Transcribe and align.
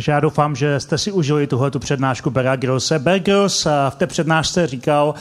Takže 0.00 0.12
já 0.12 0.20
doufám, 0.20 0.56
že 0.56 0.80
jste 0.80 0.98
si 0.98 1.12
užili 1.12 1.46
tuhle 1.46 1.70
přednášku 1.70 2.30
Bera. 2.30 2.56
Bear 2.98 3.18
Gross 3.18 3.66
v 3.90 3.94
té 3.96 4.06
přednášce 4.06 4.66
říkal 4.66 5.14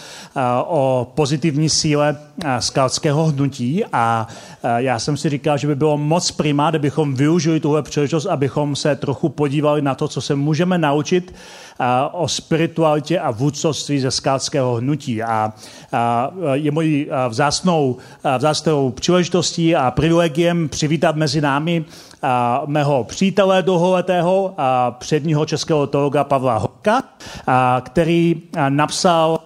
o 0.67 1.11
pozitivní 1.15 1.69
síle 1.69 2.17
skaltského 2.59 3.25
hnutí 3.25 3.85
a 3.93 4.27
já 4.77 4.99
jsem 4.99 5.17
si 5.17 5.29
říkal, 5.29 5.57
že 5.57 5.67
by 5.67 5.75
bylo 5.75 5.97
moc 5.97 6.31
prima, 6.31 6.69
kdybychom 6.69 7.15
využili 7.15 7.59
tuhle 7.59 7.83
příležitost, 7.83 8.25
abychom 8.25 8.75
se 8.75 8.95
trochu 8.95 9.29
podívali 9.29 9.81
na 9.81 9.95
to, 9.95 10.07
co 10.07 10.21
se 10.21 10.35
můžeme 10.35 10.77
naučit 10.77 11.33
o 12.11 12.27
spiritualitě 12.27 13.19
a 13.19 13.31
vůdcovství 13.31 13.99
ze 13.99 14.11
skátského 14.11 14.75
hnutí. 14.75 15.23
A, 15.23 15.53
je 16.53 16.71
mojí 16.71 17.07
vzácnou, 17.29 17.97
vzácnou 18.37 18.91
příležitostí 18.91 19.75
a 19.75 19.91
privilegiem 19.91 20.69
přivítat 20.69 21.15
mezi 21.15 21.41
námi 21.41 21.85
mého 22.65 23.03
přítele 23.03 23.63
dlouholetého 23.63 24.53
a 24.57 24.91
předního 24.91 25.45
českého 25.45 25.87
teologa 25.87 26.23
Pavla 26.23 26.68
Hoka, 26.79 27.03
a, 27.47 27.81
který 27.85 28.41
napsal 28.69 29.39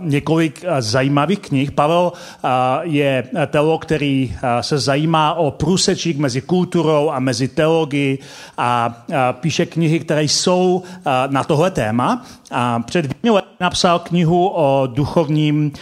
několik 0.00 0.64
zajímavých 0.78 1.38
knih. 1.38 1.70
Pavel 1.70 2.12
je 2.82 3.24
teolog, 3.46 3.84
který 3.84 4.36
se 4.60 4.78
zajímá 4.78 5.34
o 5.34 5.50
průsečík 5.50 6.18
mezi 6.18 6.40
kulturou 6.40 7.10
a 7.10 7.18
mezi 7.18 7.48
teologií 7.48 8.18
a, 8.58 9.04
píše 9.32 9.66
knihy, 9.66 10.00
které 10.00 10.22
jsou 10.22 10.82
na 11.28 11.44
tohle 11.44 11.70
téma. 11.70 12.22
Před 12.84 13.19
lety 13.28 13.48
napsal 13.60 13.98
knihu 13.98 14.48
o 14.54 14.86
duchovním 14.86 15.72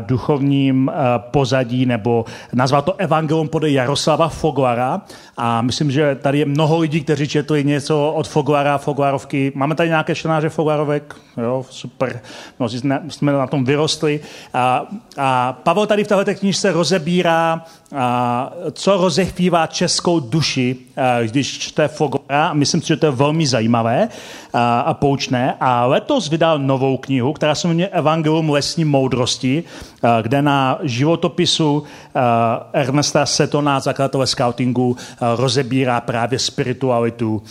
duchovním 0.00 0.90
pozadí, 1.18 1.86
nebo 1.86 2.24
nazval 2.52 2.82
to 2.82 2.94
Evangelium 2.94 3.48
podle 3.48 3.70
Jaroslava 3.70 4.28
Foglara. 4.28 5.00
A 5.36 5.62
myslím, 5.62 5.90
že 5.90 6.14
tady 6.14 6.38
je 6.38 6.44
mnoho 6.44 6.78
lidí, 6.78 7.00
kteří 7.00 7.28
četli 7.28 7.64
něco 7.64 8.12
od 8.12 8.28
Foglara, 8.28 8.78
Foglarovky. 8.78 9.52
Máme 9.54 9.74
tady 9.74 9.88
nějaké 9.88 10.14
čtenáře 10.14 10.48
Foglarovek? 10.48 11.16
Jo, 11.42 11.64
super. 11.70 12.20
No, 12.60 12.68
jsme 13.08 13.32
na 13.32 13.46
tom 13.46 13.64
vyrostli. 13.64 14.20
A, 14.54 14.86
a 15.18 15.52
Pavel 15.52 15.86
tady 15.86 16.04
v 16.04 16.08
této 16.08 16.34
knižce 16.34 16.72
rozebírá, 16.72 17.64
a, 17.96 18.52
co 18.72 18.96
rozechvívá 18.96 19.66
českou 19.66 20.20
duši, 20.20 20.76
a, 20.96 21.22
když 21.22 21.58
čte 21.58 21.88
Foglara. 21.88 22.19
Myslím 22.52 22.80
si, 22.80 22.88
že 22.88 22.96
to 22.96 23.06
je 23.06 23.12
velmi 23.12 23.46
zajímavé 23.46 24.08
a, 24.52 24.80
a 24.80 24.94
poučné. 24.94 25.56
A 25.60 25.86
letos 25.86 26.28
vydal 26.28 26.58
novou 26.58 26.96
knihu, 26.96 27.32
která 27.32 27.54
se 27.54 27.68
jmenuje 27.68 27.88
Evangelium 27.88 28.50
lesní 28.50 28.84
moudrosti, 28.84 29.64
a, 29.64 29.89
kde 30.22 30.42
na 30.42 30.78
životopisu 30.82 31.82
a, 32.14 32.70
Ernesta 32.72 33.26
Setona, 33.26 33.80
zakladatele 33.80 34.26
scoutingu, 34.26 34.96
a, 35.20 35.36
rozebírá 35.36 36.00
právě 36.00 36.38
spiritualitu 36.38 37.42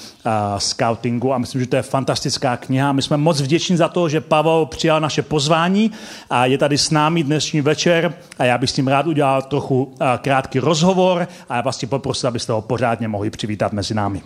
scoutingu. 0.58 1.34
A 1.34 1.38
myslím, 1.38 1.62
že 1.62 1.68
to 1.68 1.76
je 1.76 1.82
fantastická 1.82 2.58
kniha. 2.58 2.92
My 2.92 3.02
jsme 3.02 3.18
moc 3.18 3.42
vděční 3.42 3.78
za 3.78 3.88
to, 3.88 4.10
že 4.10 4.22
Pavel 4.22 4.66
přijal 4.66 5.00
naše 5.00 5.22
pozvání 5.22 5.92
a 6.30 6.46
je 6.46 6.58
tady 6.58 6.78
s 6.78 6.92
námi 6.92 7.24
dnešní 7.24 7.62
večer 7.62 8.14
a 8.40 8.46
já 8.46 8.58
bych 8.58 8.70
s 8.70 8.74
tím 8.74 8.88
rád 8.88 9.08
udělal 9.08 9.42
trochu 9.42 9.94
krátký 10.22 10.60
rozhovor 10.60 11.28
a 11.50 11.56
já 11.56 11.62
vás 11.62 11.78
tě 11.78 11.88
poprosil, 11.88 12.28
abyste 12.28 12.54
ho 12.54 12.62
pořádně 12.62 13.08
mohli 13.08 13.30
přivítat 13.30 13.74
mezi 13.74 13.94
námi. 13.94 14.22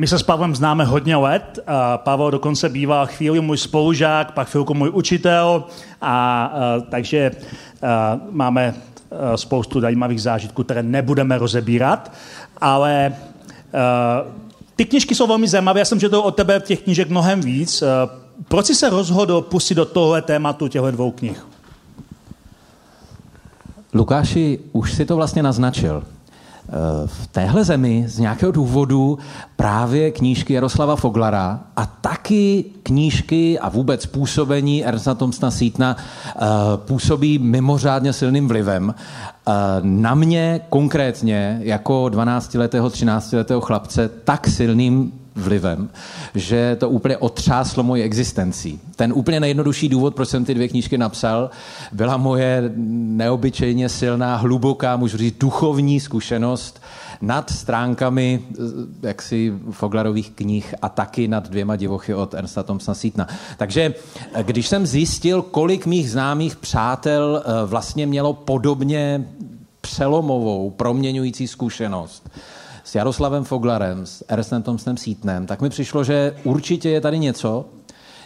My 0.00 0.06
se 0.06 0.18
s 0.18 0.22
Pavlem 0.22 0.56
známe 0.56 0.84
hodně 0.84 1.16
let. 1.16 1.58
Pavel 1.96 2.30
dokonce 2.30 2.68
býval 2.68 3.06
chvíli 3.06 3.40
můj 3.40 3.58
spolužák, 3.58 4.32
pak 4.32 4.48
chvilku 4.48 4.74
můj 4.74 4.90
učitel, 4.90 5.64
a, 6.00 6.44
a 6.44 6.80
takže 6.90 7.30
a, 7.82 8.20
máme 8.30 8.74
spoustu 9.36 9.80
zajímavých 9.80 10.22
zážitků, 10.22 10.64
které 10.64 10.82
nebudeme 10.82 11.38
rozebírat, 11.38 12.12
ale 12.60 13.06
a, 13.06 13.12
ty 14.76 14.84
knižky 14.84 15.14
jsou 15.14 15.26
velmi 15.26 15.48
zajímavé. 15.48 15.80
Já 15.80 15.84
jsem 15.84 16.00
četl 16.00 16.16
od 16.16 16.36
tebe 16.36 16.60
těch 16.60 16.82
knížek 16.82 17.08
mnohem 17.08 17.40
víc. 17.40 17.82
Proč 18.48 18.66
jsi 18.66 18.74
se 18.74 18.90
rozhodl 18.90 19.40
pustit 19.40 19.74
do 19.74 19.84
tohle 19.84 20.22
tématu 20.22 20.68
těchto 20.68 20.90
dvou 20.90 21.10
knih? 21.10 21.46
Lukáši, 23.94 24.58
už 24.72 24.94
si 24.94 25.04
to 25.04 25.16
vlastně 25.16 25.42
naznačil 25.42 26.02
v 27.06 27.26
téhle 27.26 27.64
zemi 27.64 28.04
z 28.08 28.18
nějakého 28.18 28.52
důvodu 28.52 29.18
právě 29.56 30.10
knížky 30.10 30.52
Jaroslava 30.52 30.96
Foglara 30.96 31.60
a 31.76 31.86
taky 31.86 32.64
knížky 32.82 33.58
a 33.58 33.68
vůbec 33.68 34.06
působení 34.06 34.84
Ernsta 34.84 35.14
Tomsna 35.14 35.50
Sítna 35.50 35.96
eh, 35.96 36.40
působí 36.76 37.38
mimořádně 37.38 38.12
silným 38.12 38.48
vlivem. 38.48 38.94
Eh, 38.94 39.52
na 39.82 40.14
mě 40.14 40.60
konkrétně 40.68 41.60
jako 41.62 42.04
12-letého, 42.04 42.88
13-letého 42.88 43.60
chlapce 43.60 44.10
tak 44.24 44.48
silným 44.48 45.12
vlivem, 45.34 45.88
že 46.34 46.76
to 46.76 46.88
úplně 46.88 47.16
otřáslo 47.16 47.82
moji 47.82 48.02
existencí. 48.02 48.80
Ten 48.96 49.12
úplně 49.12 49.40
nejjednodušší 49.40 49.88
důvod, 49.88 50.14
proč 50.14 50.28
jsem 50.28 50.44
ty 50.44 50.54
dvě 50.54 50.68
knížky 50.68 50.98
napsal, 50.98 51.50
byla 51.92 52.16
moje 52.16 52.72
neobyčejně 52.76 53.88
silná, 53.88 54.36
hluboká, 54.36 54.96
můžu 54.96 55.16
říct, 55.16 55.38
duchovní 55.38 56.00
zkušenost 56.00 56.80
nad 57.20 57.50
stránkami 57.50 58.40
eh, 58.42 58.56
jaksi 59.06 59.52
Foglarových 59.70 60.30
knih 60.30 60.74
a 60.82 60.88
taky 60.88 61.28
nad 61.28 61.48
dvěma 61.48 61.76
divochy 61.76 62.14
od 62.14 62.34
Ernsta 62.34 62.62
Thompsona 62.62 62.94
Sítna. 62.94 63.28
Takže 63.56 63.94
eh, 64.34 64.42
když 64.42 64.68
jsem 64.68 64.86
zjistil, 64.86 65.42
kolik 65.42 65.86
mých 65.86 66.10
známých 66.10 66.56
přátel 66.56 67.42
eh, 67.44 67.66
vlastně 67.66 68.06
mělo 68.06 68.32
podobně 68.32 69.24
přelomovou, 69.80 70.70
proměňující 70.70 71.46
zkušenost, 71.48 72.30
s 72.90 72.94
Jaroslavem 72.94 73.44
Foglarem, 73.44 74.06
s 74.06 74.24
Ernestem 74.28 74.62
Tomsnem 74.62 74.96
Sítnem, 74.96 75.46
tak 75.46 75.60
mi 75.60 75.70
přišlo, 75.70 76.04
že 76.04 76.36
určitě 76.44 76.90
je 76.90 77.00
tady 77.00 77.18
něco, 77.18 77.64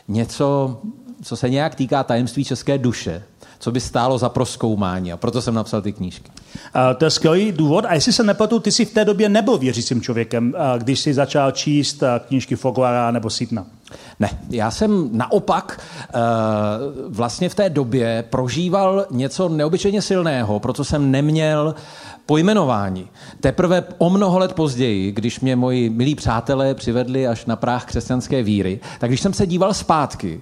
něco, 0.08 0.78
co 1.22 1.36
se 1.36 1.50
nějak 1.50 1.74
týká 1.74 2.02
tajemství 2.02 2.44
české 2.44 2.78
duše, 2.78 3.22
co 3.58 3.72
by 3.72 3.80
stálo 3.80 4.18
za 4.18 4.28
proskoumání. 4.28 5.12
A 5.12 5.16
proto 5.16 5.42
jsem 5.42 5.54
napsal 5.54 5.82
ty 5.82 5.92
knížky. 5.92 6.30
Uh, 6.30 6.80
to 6.96 7.04
je 7.04 7.10
skvělý 7.10 7.52
důvod. 7.52 7.84
A 7.88 7.94
jestli 7.94 8.12
se 8.12 8.22
nepletu, 8.22 8.60
ty 8.60 8.72
jsi 8.72 8.84
v 8.84 8.94
té 8.94 9.04
době 9.04 9.28
nebyl 9.28 9.58
věřícím 9.58 10.02
člověkem, 10.02 10.54
uh, 10.56 10.78
když 10.78 11.00
jsi 11.00 11.14
začal 11.14 11.50
číst 11.50 12.02
uh, 12.02 12.08
knížky 12.28 12.56
Foglara 12.56 13.10
nebo 13.10 13.30
Sítna. 13.30 13.66
Ne, 14.20 14.30
já 14.50 14.70
jsem 14.70 15.08
naopak 15.12 15.80
vlastně 17.08 17.48
v 17.48 17.54
té 17.54 17.70
době 17.70 18.24
prožíval 18.30 19.06
něco 19.10 19.48
neobyčejně 19.48 20.02
silného, 20.02 20.60
proto 20.60 20.84
jsem 20.84 21.10
neměl 21.10 21.74
pojmenování. 22.26 23.08
Teprve 23.40 23.84
o 23.98 24.10
mnoho 24.10 24.38
let 24.38 24.52
později, 24.52 25.12
když 25.12 25.40
mě 25.40 25.56
moji 25.56 25.90
milí 25.90 26.14
přátelé 26.14 26.74
přivedli 26.74 27.28
až 27.28 27.46
na 27.46 27.56
práh 27.56 27.84
křesťanské 27.84 28.42
víry, 28.42 28.80
tak 28.98 29.10
když 29.10 29.20
jsem 29.20 29.32
se 29.32 29.46
díval 29.46 29.74
zpátky, 29.74 30.40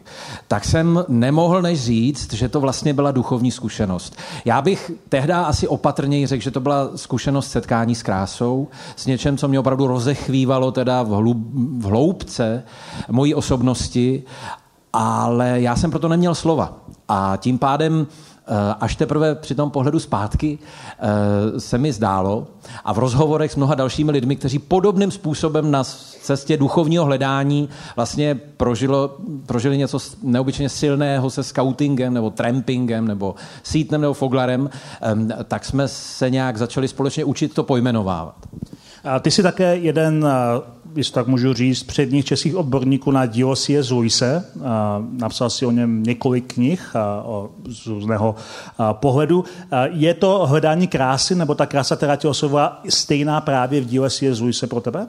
tak 0.48 0.64
jsem 0.64 1.04
nemohl 1.08 1.62
než 1.62 1.80
říct, 1.80 2.32
že 2.32 2.48
to 2.48 2.60
vlastně 2.60 2.94
byla 2.94 3.10
duchovní 3.10 3.50
zkušenost. 3.50 4.16
Já 4.44 4.62
bych 4.62 4.90
tehdy 5.08 5.32
asi 5.32 5.68
opatrněji 5.68 6.26
řekl, 6.26 6.42
že 6.42 6.50
to 6.50 6.60
byla 6.60 6.90
zkušenost 6.96 7.50
setkání 7.50 7.94
s 7.94 8.02
krásou, 8.02 8.68
s 8.96 9.06
něčem, 9.06 9.36
co 9.36 9.48
mě 9.48 9.60
opravdu 9.60 9.86
rozechvívalo 9.86 10.72
teda 10.72 11.02
v, 11.02 11.08
hlub, 11.08 11.38
v 11.78 11.84
hloubce 11.84 12.62
mojí 13.10 13.34
osobnosti, 13.34 14.22
ale 14.92 15.60
já 15.60 15.76
jsem 15.76 15.90
proto 15.90 16.08
neměl 16.08 16.34
slova. 16.34 16.74
A 17.08 17.36
tím 17.36 17.58
pádem 17.58 18.06
až 18.80 18.96
teprve 18.96 19.34
při 19.34 19.54
tom 19.54 19.70
pohledu 19.70 20.00
zpátky 20.00 20.58
eh, 20.58 21.60
se 21.60 21.78
mi 21.78 21.92
zdálo 21.92 22.46
a 22.84 22.92
v 22.92 22.98
rozhovorech 22.98 23.52
s 23.52 23.56
mnoha 23.56 23.74
dalšími 23.74 24.12
lidmi, 24.12 24.36
kteří 24.36 24.58
podobným 24.58 25.10
způsobem 25.10 25.70
na 25.70 25.84
cestě 26.22 26.56
duchovního 26.56 27.04
hledání 27.04 27.68
vlastně 27.96 28.34
prožilo, 28.56 29.16
prožili 29.46 29.78
něco 29.78 29.98
neobyčejně 30.22 30.68
silného 30.68 31.30
se 31.30 31.42
scoutingem 31.42 32.14
nebo 32.14 32.30
trampingem 32.30 33.08
nebo 33.08 33.34
sítnem 33.62 34.00
nebo 34.00 34.14
foglarem, 34.14 34.70
tak 35.44 35.64
jsme 35.64 35.88
se 35.88 36.30
nějak 36.30 36.56
začali 36.56 36.88
společně 36.88 37.24
učit 37.24 37.54
to 37.54 37.62
pojmenovávat. 37.62 38.36
A 39.04 39.20
ty 39.20 39.30
jsi 39.30 39.42
také 39.42 39.76
jeden 39.76 40.26
jestli 40.96 41.14
tak 41.14 41.26
můžu 41.26 41.52
říct, 41.52 41.82
předních 41.82 42.24
českých 42.24 42.56
odborníků 42.56 43.10
na 43.10 43.26
dílo 43.26 43.56
C.S. 43.56 43.90
Luise. 43.90 44.44
Napsal 45.12 45.50
si 45.50 45.66
o 45.66 45.70
něm 45.70 46.02
několik 46.02 46.54
knih 46.54 46.94
z 47.68 47.86
různého 47.86 48.34
pohledu. 48.92 49.44
Je 49.90 50.14
to 50.14 50.46
hledání 50.46 50.86
krásy, 50.88 51.34
nebo 51.34 51.54
ta 51.54 51.66
krása, 51.66 51.96
která 51.96 52.16
tě 52.16 52.28
oslovila, 52.28 52.80
stejná 52.88 53.40
právě 53.40 53.80
v 53.80 53.86
díle 53.86 54.10
C.S. 54.10 54.40
Luise 54.40 54.66
pro 54.66 54.80
tebe? 54.80 55.08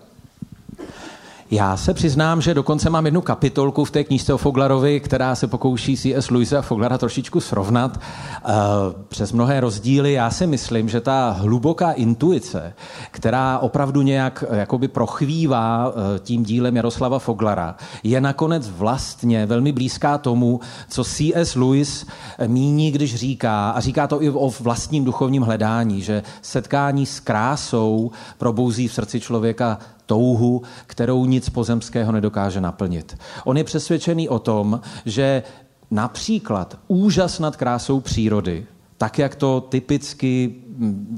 Já 1.54 1.78
se 1.78 1.94
přiznám, 1.94 2.42
že 2.42 2.54
dokonce 2.54 2.90
mám 2.90 3.06
jednu 3.06 3.22
kapitolku 3.22 3.86
v 3.86 3.92
té 3.92 4.04
knížce 4.04 4.34
o 4.34 4.38
Foglarovi, 4.38 5.00
která 5.00 5.36
se 5.36 5.48
pokouší 5.48 5.98
C.S. 5.98 6.32
Lewisa 6.32 6.60
a 6.60 6.62
Foglara 6.62 6.98
trošičku 6.98 7.40
srovnat 7.40 7.98
uh, 7.98 8.52
přes 9.08 9.32
mnohé 9.32 9.60
rozdíly. 9.60 10.14
Já 10.14 10.32
si 10.32 10.48
myslím, 10.48 10.90
že 10.90 11.02
ta 11.02 11.30
hluboká 11.30 11.92
intuice, 11.92 12.74
která 13.12 13.60
opravdu 13.60 14.02
nějak 14.02 14.44
eh, 14.50 14.58
jakoby 14.58 14.88
prochvívá 14.88 15.88
uh, 15.88 15.94
tím 16.20 16.44
dílem 16.44 16.76
Jaroslava 16.76 17.20
Foglara, 17.20 17.76
je 18.04 18.22
nakonec 18.22 18.70
vlastně 18.70 19.46
velmi 19.46 19.72
blízká 19.72 20.18
tomu, 20.18 20.60
co 20.90 21.04
C.S. 21.04 21.56
Lewis 21.56 22.06
míní, 22.48 22.92
když 22.92 23.16
říká, 23.16 23.70
a 23.70 23.80
říká 23.80 24.08
to 24.08 24.24
i 24.24 24.30
o 24.30 24.50
vlastním 24.60 25.06
duchovním 25.06 25.44
hledání, 25.44 26.02
že 26.02 26.24
setkání 26.42 27.06
s 27.06 27.20
krásou 27.20 28.12
probouzí 28.38 28.88
v 28.88 28.94
srdci 28.94 29.20
člověka 29.20 29.78
touhu, 30.06 30.62
kterou 30.88 31.26
nic 31.26 31.50
pozemského 31.50 32.12
nedokáže 32.12 32.62
naplnit. 32.62 33.18
On 33.46 33.58
je 33.58 33.64
přesvědčený 33.64 34.30
o 34.30 34.40
tom, 34.40 34.82
že 35.06 35.44
například 35.92 36.80
úžas 36.88 37.40
nad 37.40 37.56
krásou 37.56 38.00
přírody, 38.00 38.66
tak 38.98 39.20
jak 39.20 39.36
to 39.36 39.62
typicky 39.62 40.56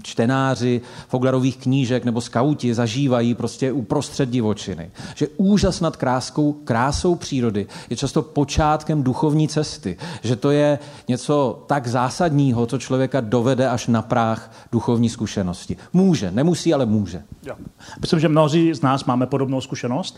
čtenáři 0.03 0.81
Foglarových 1.07 1.57
knížek 1.57 2.05
nebo 2.05 2.21
skauti 2.21 2.73
zažívají 2.73 3.33
prostě 3.33 3.71
uprostřed 3.71 4.29
divočiny. 4.29 4.91
Že 5.15 5.27
úžas 5.37 5.81
nad 5.81 5.97
kráskou, 5.97 6.53
krásou 6.53 7.15
přírody 7.15 7.67
je 7.89 7.97
často 7.97 8.21
počátkem 8.21 9.03
duchovní 9.03 9.47
cesty. 9.47 9.97
Že 10.23 10.35
to 10.35 10.51
je 10.51 10.79
něco 11.07 11.63
tak 11.67 11.87
zásadního, 11.87 12.65
co 12.65 12.77
člověka 12.77 13.21
dovede 13.21 13.69
až 13.69 13.87
na 13.87 14.01
práh 14.01 14.51
duchovní 14.71 15.09
zkušenosti. 15.09 15.77
Může, 15.93 16.31
nemusí, 16.31 16.73
ale 16.73 16.85
může. 16.85 17.23
Já. 17.43 17.55
Myslím, 18.01 18.19
že 18.19 18.29
mnozí 18.29 18.73
z 18.73 18.81
nás 18.81 19.05
máme 19.05 19.27
podobnou 19.27 19.61
zkušenost. 19.61 20.17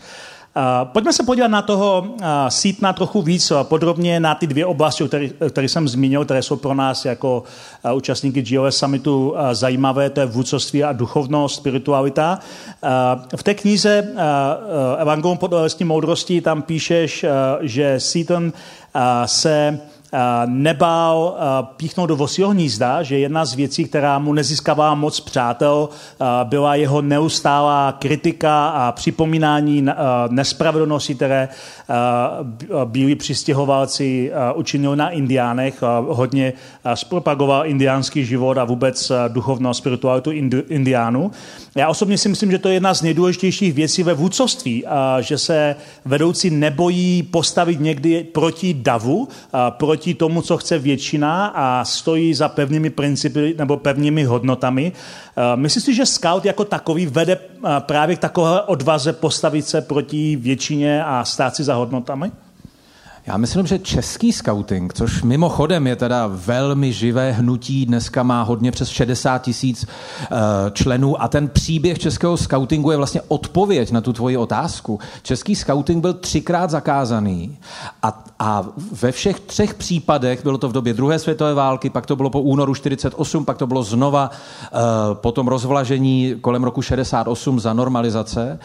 Pojďme 0.84 1.12
se 1.12 1.22
podívat 1.22 1.48
na 1.48 1.62
toho 1.62 2.06
sítna 2.48 2.92
trochu 2.92 3.22
víc 3.22 3.52
podrobně 3.62 4.20
na 4.20 4.34
ty 4.34 4.46
dvě 4.46 4.66
oblasti, 4.66 5.04
které 5.50 5.68
jsem 5.68 5.88
zmínil, 5.88 6.24
které 6.24 6.42
jsou 6.42 6.56
pro 6.56 6.74
nás 6.74 7.04
jako 7.04 7.42
účastníky 7.94 8.42
GOS 8.42 8.76
Summitu 8.76 9.34
zajímavé, 9.52 10.10
to 10.10 10.20
je 10.20 10.26
vůdcovství 10.26 10.84
a 10.84 10.92
duchovnost, 10.92 11.56
spiritualita. 11.56 12.38
V 13.36 13.42
té 13.42 13.54
knize 13.54 14.14
Evangelium 14.98 15.38
pod 15.38 15.52
moudrostí 15.84 16.40
tam 16.40 16.62
píšeš, 16.62 17.24
že 17.60 18.00
Seaton 18.00 18.52
se 19.26 19.80
nebál 20.46 21.36
píchnout 21.76 22.08
do 22.08 22.16
vosího 22.16 22.48
hnízda, 22.48 23.02
že 23.02 23.18
jedna 23.18 23.44
z 23.44 23.54
věcí, 23.54 23.84
která 23.84 24.18
mu 24.18 24.32
nezískává 24.32 24.94
moc 24.94 25.20
přátel, 25.20 25.88
byla 26.44 26.74
jeho 26.74 27.02
neustálá 27.02 27.92
kritika 27.92 28.68
a 28.68 28.92
připomínání 28.92 29.86
nespravedlnosti, 30.28 31.14
které 31.14 31.48
bílí 32.84 33.14
přistěhovalci 33.14 34.32
učinili 34.54 34.96
na 34.96 35.10
indiánech. 35.10 35.82
Hodně 36.08 36.52
zpropagoval 36.94 37.66
indiánský 37.66 38.24
život 38.24 38.58
a 38.58 38.64
vůbec 38.64 39.12
duchovnou 39.28 39.74
spiritualitu 39.74 40.30
indiánů. 40.68 41.30
Já 41.74 41.88
osobně 41.88 42.18
si 42.18 42.28
myslím, 42.28 42.50
že 42.50 42.58
to 42.58 42.68
je 42.68 42.74
jedna 42.74 42.94
z 42.94 43.02
nejdůležitějších 43.02 43.74
věcí 43.74 44.02
ve 44.02 44.14
vůdcovství, 44.14 44.84
že 45.20 45.38
se 45.38 45.76
vedoucí 46.04 46.50
nebojí 46.50 47.22
postavit 47.22 47.80
někdy 47.80 48.24
proti 48.24 48.74
davu, 48.74 49.28
proti 49.70 49.97
tomu, 50.14 50.42
co 50.42 50.56
chce 50.56 50.78
většina 50.78 51.46
a 51.46 51.84
stojí 51.84 52.34
za 52.34 52.48
pevnými 52.48 52.90
principy 52.90 53.54
nebo 53.58 53.76
pevnými 53.76 54.24
hodnotami. 54.24 54.92
Myslíš 55.54 55.84
si, 55.84 55.94
že 55.94 56.06
scout 56.06 56.44
jako 56.44 56.64
takový 56.64 57.06
vede 57.06 57.38
právě 57.78 58.16
k 58.16 58.18
takové 58.18 58.62
odvaze 58.62 59.12
postavit 59.12 59.66
se 59.66 59.80
proti 59.80 60.36
většině 60.36 61.04
a 61.04 61.24
stát 61.24 61.56
si 61.56 61.64
za 61.64 61.74
hodnotami? 61.74 62.32
Já 63.28 63.36
myslím, 63.36 63.66
že 63.66 63.78
český 63.78 64.32
scouting, 64.32 64.94
což 64.94 65.22
mimochodem 65.22 65.86
je 65.86 65.96
teda 65.96 66.26
velmi 66.26 66.92
živé 66.92 67.32
hnutí, 67.32 67.86
dneska 67.86 68.22
má 68.22 68.42
hodně 68.42 68.70
přes 68.70 68.88
60 68.88 69.38
tisíc 69.42 69.84
uh, 69.84 70.36
členů 70.72 71.22
a 71.22 71.28
ten 71.28 71.48
příběh 71.48 71.98
českého 71.98 72.36
scoutingu 72.36 72.90
je 72.90 72.96
vlastně 72.96 73.20
odpověď 73.28 73.90
na 73.90 74.00
tu 74.00 74.12
tvoji 74.12 74.36
otázku. 74.36 74.98
Český 75.22 75.54
scouting 75.54 76.00
byl 76.00 76.14
třikrát 76.14 76.70
zakázaný 76.70 77.58
a, 78.02 78.24
a 78.38 78.64
ve 78.92 79.12
všech 79.12 79.40
třech 79.40 79.74
případech, 79.74 80.42
bylo 80.42 80.58
to 80.58 80.68
v 80.68 80.72
době 80.72 80.94
druhé 80.94 81.18
světové 81.18 81.54
války, 81.54 81.90
pak 81.90 82.06
to 82.06 82.16
bylo 82.16 82.30
po 82.30 82.40
únoru 82.40 82.74
48, 82.74 83.44
pak 83.44 83.58
to 83.58 83.66
bylo 83.66 83.82
znova 83.82 84.30
uh, 84.30 84.78
po 85.14 85.32
tom 85.32 85.48
rozvlažení 85.48 86.34
kolem 86.40 86.64
roku 86.64 86.82
68 86.82 87.60
za 87.60 87.72
normalizace, 87.72 88.58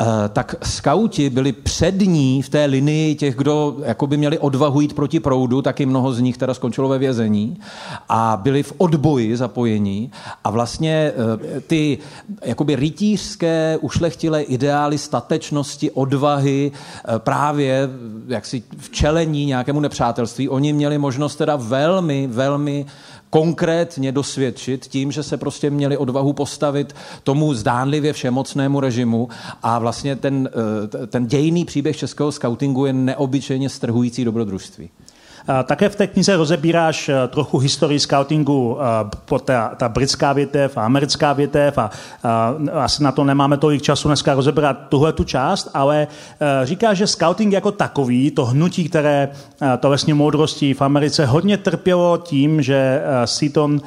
uh, 0.00 0.06
tak 0.32 0.54
skauti 0.62 1.30
byli 1.30 1.52
přední 1.52 2.42
v 2.42 2.48
té 2.48 2.64
linii 2.64 3.14
těch, 3.14 3.36
kdo 3.36 3.76
jako 3.84 4.05
by 4.06 4.16
měli 4.16 4.38
odvahu 4.38 4.80
jít 4.80 4.92
proti 4.92 5.20
proudu, 5.20 5.62
taky 5.62 5.86
mnoho 5.86 6.12
z 6.12 6.20
nich 6.20 6.36
teda 6.36 6.54
skončilo 6.54 6.88
ve 6.88 6.98
vězení 6.98 7.60
a 8.08 8.38
byli 8.42 8.62
v 8.62 8.72
odboji 8.78 9.36
zapojení 9.36 10.10
a 10.44 10.50
vlastně 10.50 11.12
eh, 11.56 11.60
ty 11.60 11.98
jakoby 12.44 12.76
rytířské, 12.76 13.78
ušlechtilé 13.80 14.42
ideály 14.42 14.98
statečnosti, 14.98 15.90
odvahy, 15.90 16.72
eh, 16.72 17.18
právě 17.18 17.88
jaksi 18.28 18.62
včelení 18.78 19.46
nějakému 19.46 19.80
nepřátelství, 19.80 20.48
oni 20.48 20.72
měli 20.72 20.98
možnost 20.98 21.36
teda 21.36 21.56
velmi, 21.56 22.26
velmi 22.26 22.86
konkrétně 23.36 24.12
dosvědčit 24.12 24.86
tím, 24.86 25.12
že 25.12 25.22
se 25.22 25.36
prostě 25.36 25.70
měli 25.70 25.96
odvahu 25.96 26.32
postavit 26.32 26.94
tomu 27.22 27.54
zdánlivě 27.54 28.12
všemocnému 28.12 28.80
režimu 28.80 29.28
a 29.62 29.78
vlastně 29.78 30.16
ten, 30.16 30.48
eh, 31.02 31.06
ten 31.06 31.26
dějný 31.26 31.64
příběh 31.64 31.96
českého 31.96 32.32
skautingu 32.32 32.86
je 32.86 32.92
neobyčejně 32.92 33.68
strhující 33.68 34.24
dobrodružství. 34.24 34.90
Také 35.64 35.88
v 35.88 35.96
té 35.96 36.06
knize 36.06 36.36
rozebíráš 36.36 37.08
eh, 37.08 37.28
trochu 37.28 37.58
historii 37.58 38.00
scoutingu, 38.00 38.78
eh, 39.34 39.38
ta, 39.44 39.72
ta 39.76 39.88
britská 39.88 40.32
větev 40.32 40.76
a 40.76 40.84
americká 40.84 41.32
větev 41.32 41.78
a, 41.78 41.90
a 42.22 42.54
asi 42.74 43.02
na 43.02 43.12
to 43.12 43.24
nemáme 43.24 43.56
tolik 43.56 43.82
času 43.82 44.08
dneska 44.08 44.34
rozebrat 44.34 44.76
tuhle 44.88 45.12
tu 45.12 45.24
část, 45.24 45.70
ale 45.74 46.06
eh, 46.40 46.66
říká, 46.66 46.94
že 46.94 47.06
scouting 47.06 47.52
jako 47.52 47.72
takový, 47.72 48.30
to 48.30 48.44
hnutí, 48.44 48.88
které 48.88 49.28
to 49.80 49.88
vlastně 49.88 50.14
moudrosti 50.14 50.74
v 50.74 50.82
Americe 50.82 51.26
hodně 51.26 51.56
trpělo 51.56 52.18
tím, 52.18 52.62
že 52.62 53.02
Seaton 53.24 53.80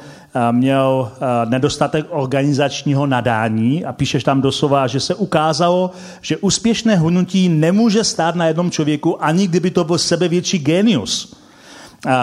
měl 0.50 1.10
nedostatek 1.48 2.06
organizačního 2.10 3.06
nadání 3.06 3.84
a 3.84 3.92
píšeš 3.92 4.24
tam 4.24 4.40
doslova, 4.40 4.86
že 4.86 5.00
se 5.00 5.14
ukázalo, 5.14 5.90
že 6.20 6.36
úspěšné 6.36 6.96
hnutí 6.96 7.48
nemůže 7.48 8.04
stát 8.04 8.34
na 8.34 8.46
jednom 8.46 8.70
člověku, 8.70 9.24
ani 9.24 9.46
kdyby 9.46 9.70
to 9.70 9.84
byl 9.84 9.98
sebevětší 9.98 10.58
genius. 10.58 11.40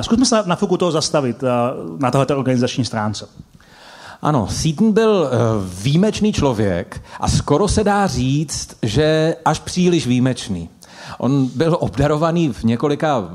Zkusme 0.01 0.25
se 0.25 0.43
na 0.45 0.55
chvilku 0.55 0.77
toho 0.77 0.91
zastavit 0.91 1.43
na 1.99 2.11
této 2.11 2.37
organizační 2.37 2.85
stránce. 2.85 3.27
Ano, 4.21 4.47
Seaton 4.51 4.91
byl 4.91 5.29
eh, 5.31 5.37
výjimečný 5.83 6.33
člověk 6.33 7.03
a 7.19 7.27
skoro 7.27 7.67
se 7.67 7.83
dá 7.83 8.07
říct, 8.07 8.75
že 8.81 9.35
až 9.45 9.59
příliš 9.59 10.07
výjimečný. 10.07 10.69
On 11.17 11.49
byl 11.55 11.77
obdarovaný 11.79 12.49
v 12.53 12.63
několika, 12.63 13.29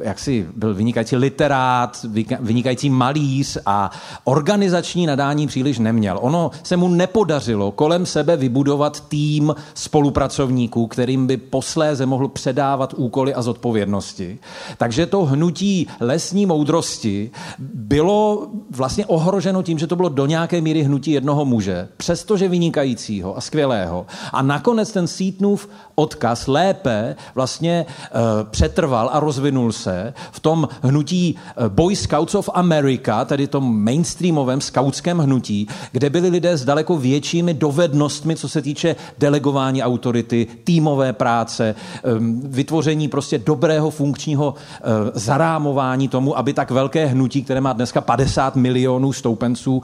jaksi 0.00 0.46
byl 0.56 0.74
vynikající 0.74 1.16
literát, 1.16 2.06
vynikající 2.40 2.90
malíř 2.90 3.58
a 3.66 3.90
organizační 4.24 5.06
nadání 5.06 5.46
příliš 5.46 5.78
neměl. 5.78 6.18
Ono 6.22 6.50
se 6.62 6.76
mu 6.76 6.88
nepodařilo 6.88 7.72
kolem 7.72 8.06
sebe 8.06 8.36
vybudovat 8.36 9.08
tým 9.08 9.54
spolupracovníků, 9.74 10.86
kterým 10.86 11.26
by 11.26 11.36
posléze 11.36 12.06
mohl 12.06 12.28
předávat 12.28 12.94
úkoly 12.96 13.34
a 13.34 13.42
zodpovědnosti. 13.42 14.38
Takže 14.78 15.06
to 15.06 15.24
hnutí 15.24 15.86
lesní 16.00 16.46
moudrosti 16.46 17.30
bylo 17.74 18.46
vlastně 18.70 19.06
ohroženo 19.06 19.62
tím, 19.62 19.78
že 19.78 19.86
to 19.86 19.96
bylo 19.96 20.08
do 20.08 20.26
nějaké 20.26 20.60
míry 20.60 20.82
hnutí 20.82 21.10
jednoho 21.10 21.44
muže, 21.44 21.88
přestože 21.96 22.48
vynikajícího 22.48 23.36
a 23.36 23.40
skvělého. 23.40 24.06
A 24.32 24.42
nakonec 24.42 24.92
ten 24.92 25.06
Sítnův 25.06 25.68
odkaz 25.94 26.46
lépe 26.46 27.15
vlastně 27.34 27.86
uh, 27.88 28.20
přetrval 28.50 29.10
a 29.12 29.20
rozvinul 29.20 29.72
se 29.72 30.14
v 30.30 30.40
tom 30.40 30.68
hnutí 30.82 31.36
uh, 31.56 31.68
Boy 31.68 31.96
Scouts 31.96 32.34
of 32.34 32.50
America, 32.54 33.24
tedy 33.24 33.46
tom 33.46 33.84
mainstreamovém 33.84 34.60
skautském 34.60 35.18
hnutí, 35.18 35.68
kde 35.92 36.10
byli 36.10 36.28
lidé 36.28 36.56
s 36.56 36.64
daleko 36.64 36.96
většími 36.96 37.54
dovednostmi, 37.54 38.36
co 38.36 38.48
se 38.48 38.62
týče 38.62 38.96
delegování 39.18 39.82
autority, 39.82 40.46
týmové 40.64 41.12
práce, 41.12 41.74
um, 42.18 42.40
vytvoření 42.44 43.08
prostě 43.08 43.38
dobrého 43.38 43.90
funkčního 43.90 44.54
uh, 44.54 45.10
zarámování 45.14 46.08
tomu, 46.08 46.38
aby 46.38 46.52
tak 46.52 46.70
velké 46.70 47.06
hnutí, 47.06 47.42
které 47.42 47.60
má 47.60 47.72
dneska 47.72 48.00
50 48.00 48.56
milionů 48.56 49.12
stoupenců, 49.12 49.82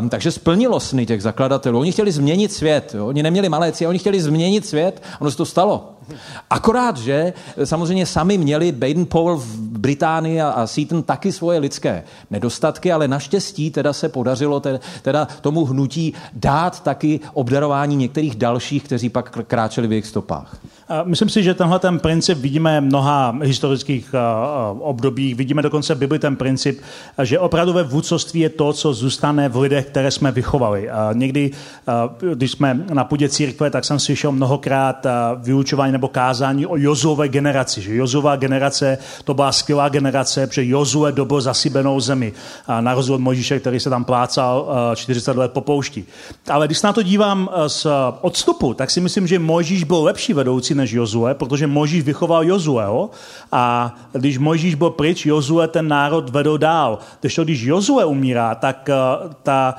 um, 0.00 0.08
takže 0.08 0.30
splnilo 0.30 0.80
sny 0.80 1.06
těch 1.06 1.22
zakladatelů. 1.22 1.80
Oni 1.80 1.92
chtěli 1.92 2.12
změnit 2.12 2.52
svět, 2.52 2.94
jo? 2.94 3.06
oni 3.06 3.22
neměli 3.22 3.48
malé 3.48 3.72
cíle, 3.72 3.88
oni 3.88 3.98
chtěli 3.98 4.20
změnit 4.20 4.66
svět, 4.66 5.02
ono 5.20 5.30
se 5.30 5.36
to 5.36 5.46
stalo. 5.46 5.92
Akorát, 6.62 6.96
že 6.96 7.32
samozřejmě 7.64 8.06
sami 8.06 8.38
měli, 8.38 8.72
Baden 8.72 9.06
Powell 9.06 9.36
v 9.36 9.56
Británii 9.56 10.40
a, 10.40 10.50
a 10.50 10.66
Seaton 10.66 11.02
taky 11.02 11.32
svoje 11.32 11.58
lidské 11.58 12.04
nedostatky, 12.30 12.92
ale 12.92 13.08
naštěstí 13.08 13.70
teda 13.70 13.92
se 13.92 14.08
podařilo 14.08 14.60
te, 14.60 14.80
teda 15.02 15.28
tomu 15.40 15.64
hnutí 15.64 16.14
dát 16.32 16.82
taky 16.82 17.20
obdarování 17.32 17.96
některých 17.96 18.36
dalších, 18.36 18.84
kteří 18.84 19.08
pak 19.08 19.38
kráčeli 19.46 19.86
v 19.86 19.92
jejich 19.92 20.06
stopách. 20.06 20.56
Myslím 21.04 21.28
si, 21.28 21.42
že 21.42 21.54
tenhle 21.54 21.78
ten 21.78 21.98
princip 21.98 22.38
vidíme 22.38 22.80
v 22.80 22.84
mnoha 22.84 23.38
historických 23.42 24.14
obdobích. 24.78 25.34
Vidíme 25.34 25.62
dokonce 25.62 25.94
v 25.94 25.98
Bibli 25.98 26.18
ten 26.18 26.36
princip, 26.36 26.80
že 27.22 27.38
opravdu 27.38 27.72
ve 27.72 27.82
vůdcovství 27.82 28.40
je 28.40 28.48
to, 28.48 28.72
co 28.72 28.94
zůstane 28.94 29.48
v 29.48 29.56
lidech, 29.56 29.86
které 29.86 30.10
jsme 30.10 30.32
vychovali. 30.32 30.88
Někdy, 31.12 31.50
když 32.34 32.50
jsme 32.50 32.84
na 32.92 33.04
půdě 33.04 33.28
církve, 33.28 33.70
tak 33.70 33.84
jsem 33.84 33.98
slyšel 33.98 34.32
mnohokrát 34.32 35.06
vyučování 35.36 35.92
nebo 35.92 36.08
kázání 36.08 36.66
o 36.66 36.76
Jozuové 36.76 37.28
generaci. 37.28 37.80
Že 37.80 37.94
Jozová 37.94 38.36
generace 38.36 38.98
to 39.24 39.34
byla 39.34 39.52
skvělá 39.52 39.88
generace, 39.88 40.46
protože 40.46 40.64
Jozue 40.64 41.12
dobil 41.12 41.40
zasybenou 41.40 42.00
zemi. 42.00 42.32
Na 42.80 42.94
rozdíl 42.94 43.14
od 43.14 43.20
Mojžíše, 43.20 43.60
který 43.60 43.80
se 43.80 43.90
tam 43.90 44.04
plácal 44.04 44.68
40 44.94 45.36
let 45.36 45.52
po 45.52 45.60
poušti. 45.60 46.04
Ale 46.50 46.66
když 46.66 46.78
se 46.78 46.86
na 46.86 46.92
to 46.92 47.02
dívám 47.02 47.48
z 47.66 47.86
odstupu, 48.20 48.74
tak 48.74 48.90
si 48.90 49.00
myslím, 49.00 49.26
že 49.26 49.38
Mojžíš 49.38 49.84
byl 49.84 50.02
lepší 50.02 50.32
vedoucí 50.32 50.81
než 50.82 50.92
Jozue, 50.92 51.34
protože 51.34 51.66
Mojžíš 51.66 52.02
vychoval 52.02 52.44
Jozueho 52.44 53.10
a 53.52 53.94
když 54.12 54.38
Mojžíš 54.38 54.74
byl 54.74 54.90
pryč, 54.90 55.26
Jozue 55.26 55.68
ten 55.68 55.88
národ 55.88 56.30
vedl 56.30 56.58
dál. 56.58 56.98
Když 57.20 57.34
to, 57.34 57.44
když 57.44 57.62
Jozue 57.62 58.04
umírá, 58.04 58.54
tak 58.54 58.90
uh, 58.90 59.32
ta 59.42 59.74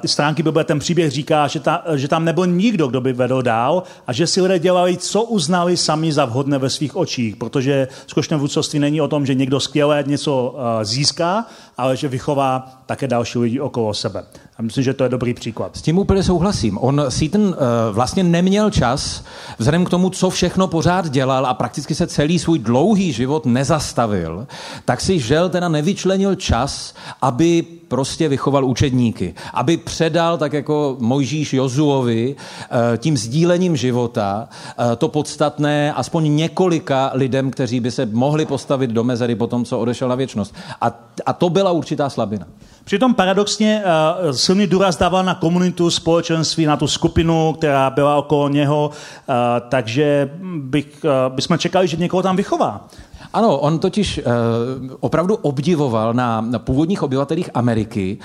ty 0.00 0.08
stránky 0.08 0.42
Bible, 0.42 0.64
ten 0.64 0.78
příběh 0.78 1.10
říká, 1.10 1.46
že, 1.46 1.60
ta, 1.60 1.82
že 1.94 2.08
tam 2.08 2.24
nebyl 2.24 2.46
nikdo, 2.46 2.86
kdo 2.88 3.00
by 3.00 3.12
vedl 3.12 3.42
dál 3.42 3.82
a 4.06 4.12
že 4.12 4.26
si 4.26 4.40
lidé 4.40 4.58
dělali, 4.58 4.96
co 4.96 5.22
uznali 5.22 5.76
sami 5.76 6.12
za 6.12 6.24
vhodné 6.24 6.58
ve 6.58 6.70
svých 6.70 6.96
očích, 6.96 7.36
protože 7.36 7.88
skutečné 8.06 8.36
vůdcovství 8.36 8.78
není 8.78 9.00
o 9.00 9.08
tom, 9.08 9.26
že 9.26 9.34
někdo 9.34 9.60
skvěle 9.60 10.04
něco 10.06 10.54
získá, 10.82 11.46
ale 11.78 11.96
že 11.96 12.08
vychová 12.08 12.82
také 12.86 13.08
další 13.08 13.38
lidi 13.38 13.60
okolo 13.60 13.94
sebe. 13.94 14.24
A 14.58 14.62
myslím, 14.62 14.84
že 14.84 14.94
to 14.94 15.04
je 15.04 15.08
dobrý 15.08 15.34
příklad. 15.34 15.76
S 15.76 15.82
tím 15.82 15.98
úplně 15.98 16.22
souhlasím. 16.22 16.78
On 16.78 17.02
Seaton 17.08 17.42
uh, 17.42 17.54
vlastně 17.90 18.24
neměl 18.24 18.70
čas, 18.70 19.24
vzhledem 19.58 19.84
k 19.84 19.90
tomu, 19.90 20.10
co 20.10 20.30
všechno 20.30 20.66
pořád 20.66 21.08
dělal 21.08 21.46
a 21.46 21.54
prakticky 21.54 21.94
se 21.94 22.06
celý 22.06 22.38
svůj 22.38 22.58
dlouhý 22.58 23.12
život 23.12 23.46
nezastavil, 23.46 24.46
tak 24.84 25.00
si 25.00 25.20
žel 25.20 25.48
teda 25.48 25.68
nevyčlenil 25.68 26.34
čas, 26.34 26.94
aby 27.22 27.64
prostě 27.88 28.28
vychoval 28.28 28.64
učedníky. 28.64 29.34
Aby 29.56 29.76
předal, 29.76 30.38
tak 30.38 30.52
jako 30.52 30.96
Mojžíš 31.00 31.52
Jozuovi, 31.52 32.36
uh, 32.36 32.96
tím 32.96 33.16
sdílením 33.16 33.76
života 33.76 34.48
uh, 34.78 34.84
to 34.96 35.08
podstatné 35.08 35.92
aspoň 35.92 36.36
několika 36.36 37.10
lidem, 37.14 37.50
kteří 37.50 37.80
by 37.80 37.90
se 37.90 38.06
mohli 38.06 38.46
postavit 38.46 38.90
do 38.90 39.04
mezery 39.04 39.34
po 39.34 39.46
tom, 39.46 39.64
co 39.64 39.78
odešel 39.78 40.08
na 40.08 40.14
věčnost. 40.14 40.54
A, 40.80 40.92
a 41.26 41.32
to 41.32 41.50
byla 41.50 41.70
určitá 41.70 42.10
slabina. 42.10 42.46
Přitom 42.84 43.14
paradoxně 43.14 43.82
uh, 43.84 44.30
silný 44.30 44.66
důraz 44.66 44.96
dával 44.96 45.24
na 45.24 45.34
komunitu, 45.34 45.90
společenství, 45.90 46.66
na 46.66 46.76
tu 46.76 46.86
skupinu, 46.86 47.52
která 47.58 47.90
byla 47.90 48.16
okolo 48.16 48.48
něho, 48.48 48.90
uh, 48.90 49.34
takže 49.68 50.30
bych, 50.56 50.86
uh, 51.04 51.34
bychom 51.34 51.58
čekali, 51.58 51.88
že 51.88 51.96
někoho 51.96 52.22
tam 52.22 52.36
vychová. 52.36 52.88
Ano, 53.36 53.58
on 53.58 53.78
totiž 53.78 54.18
uh, 54.18 54.96
opravdu 55.00 55.34
obdivoval 55.34 56.14
na, 56.14 56.40
na 56.40 56.58
původních 56.58 57.02
obyvatelích 57.02 57.50
Ameriky 57.54 58.18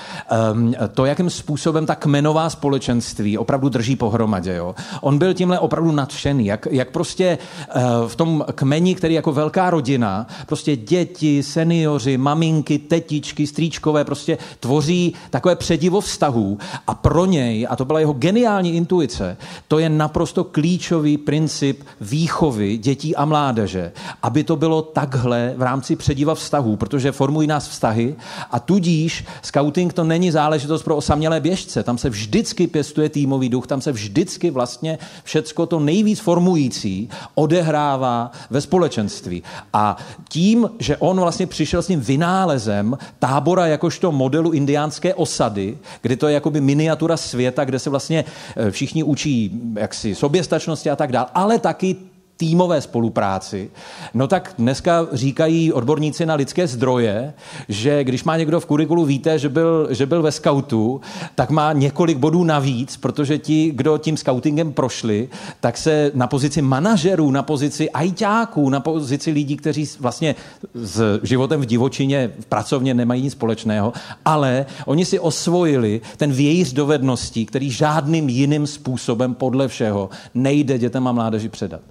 um, 0.53 0.73
to, 0.93 1.05
jakým 1.05 1.29
způsobem 1.29 1.85
ta 1.85 1.95
kmenová 1.95 2.49
společenství 2.49 3.37
opravdu 3.37 3.69
drží 3.69 3.95
pohromadě. 3.95 4.55
Jo? 4.55 4.75
On 5.01 5.17
byl 5.17 5.33
tímhle 5.33 5.59
opravdu 5.59 5.91
nadšený, 5.91 6.45
jak, 6.45 6.67
jak 6.71 6.91
prostě 6.91 7.37
uh, 7.75 7.81
v 8.07 8.15
tom 8.15 8.45
kmeni, 8.55 8.95
který 8.95 9.13
jako 9.13 9.31
velká 9.31 9.69
rodina, 9.69 10.27
prostě 10.45 10.75
děti, 10.75 11.43
seniori, 11.43 12.17
maminky, 12.17 12.79
tetičky, 12.79 13.47
strýčkové, 13.47 14.05
prostě 14.05 14.37
tvoří 14.59 15.13
takové 15.29 15.55
předivo 15.55 16.01
vztahů 16.01 16.57
a 16.87 16.95
pro 16.95 17.25
něj, 17.25 17.67
a 17.69 17.75
to 17.75 17.85
byla 17.85 17.99
jeho 17.99 18.13
geniální 18.13 18.75
intuice, 18.75 19.37
to 19.67 19.79
je 19.79 19.89
naprosto 19.89 20.43
klíčový 20.43 21.17
princip 21.17 21.83
výchovy 22.01 22.77
dětí 22.77 23.15
a 23.15 23.25
mládeže, 23.25 23.91
aby 24.23 24.43
to 24.43 24.55
bylo 24.55 24.81
takhle 25.01 25.53
v 25.57 25.61
rámci 25.61 25.95
přediva 25.95 26.35
vztahů, 26.35 26.75
protože 26.75 27.11
formují 27.11 27.47
nás 27.47 27.67
vztahy 27.67 28.15
a 28.51 28.59
tudíž 28.59 29.25
scouting 29.41 29.93
to 29.93 30.03
není 30.03 30.31
záležitost 30.31 30.83
pro 30.83 30.95
osamělé 30.95 31.39
běžce. 31.39 31.83
Tam 31.83 31.97
se 31.97 32.09
vždycky 32.09 32.67
pěstuje 32.67 33.09
týmový 33.09 33.49
duch, 33.49 33.67
tam 33.67 33.81
se 33.81 33.91
vždycky 33.91 34.49
vlastně 34.49 34.97
všecko 35.23 35.65
to 35.65 35.79
nejvíc 35.79 36.19
formující 36.19 37.09
odehrává 37.35 38.31
ve 38.49 38.61
společenství. 38.61 39.43
A 39.73 39.97
tím, 40.29 40.69
že 40.79 40.97
on 40.97 41.19
vlastně 41.19 41.47
přišel 41.47 41.81
s 41.81 41.87
tím 41.87 41.99
vynálezem 42.01 42.97
tábora 43.19 43.67
jakožto 43.67 44.11
modelu 44.11 44.51
indiánské 44.51 45.13
osady, 45.13 45.77
kdy 46.01 46.15
to 46.15 46.27
je 46.27 46.33
jakoby 46.33 46.61
miniatura 46.61 47.17
světa, 47.17 47.65
kde 47.65 47.79
se 47.79 47.89
vlastně 47.89 48.25
eh, 48.55 48.71
všichni 48.71 49.03
učí 49.03 49.61
jaksi 49.75 50.15
soběstačnosti 50.15 50.89
a 50.89 50.95
tak 50.95 51.11
dále, 51.11 51.27
ale 51.33 51.59
taky 51.59 52.10
týmové 52.41 52.81
spolupráci, 52.81 53.69
no 54.13 54.27
tak 54.27 54.53
dneska 54.57 55.07
říkají 55.11 55.73
odborníci 55.73 56.25
na 56.25 56.35
lidské 56.35 56.67
zdroje, 56.67 57.33
že 57.69 58.03
když 58.03 58.23
má 58.23 58.37
někdo 58.37 58.59
v 58.59 58.65
kurikulu 58.65 59.05
víte, 59.05 59.39
že 59.39 59.49
byl, 59.49 59.87
že 59.91 60.05
byl 60.05 60.21
ve 60.21 60.31
skautu, 60.31 61.01
tak 61.35 61.49
má 61.49 61.73
několik 61.73 62.17
bodů 62.17 62.43
navíc, 62.43 62.97
protože 62.97 63.37
ti, 63.37 63.71
kdo 63.75 63.97
tím 63.97 64.17
skautingem 64.17 64.73
prošli, 64.73 65.29
tak 65.59 65.77
se 65.77 66.11
na 66.13 66.27
pozici 66.27 66.61
manažerů, 66.61 67.31
na 67.31 67.43
pozici 67.43 67.89
ajťáků, 67.89 68.69
na 68.69 68.79
pozici 68.79 69.31
lidí, 69.31 69.57
kteří 69.57 69.89
vlastně 69.99 70.35
s 70.73 71.19
životem 71.23 71.61
v 71.61 71.65
divočině 71.65 72.31
v 72.39 72.45
pracovně 72.45 72.93
nemají 72.93 73.21
nic 73.23 73.33
společného, 73.33 73.93
ale 74.25 74.65
oni 74.85 75.05
si 75.05 75.19
osvojili 75.19 76.01
ten 76.17 76.31
vějíř 76.31 76.73
dovedností, 76.73 77.45
který 77.45 77.71
žádným 77.71 78.29
jiným 78.29 78.67
způsobem 78.67 79.33
podle 79.33 79.67
všeho 79.67 80.09
nejde 80.33 80.77
dětem 80.77 81.07
a 81.07 81.11
mládeži 81.11 81.49
předat. 81.49 81.81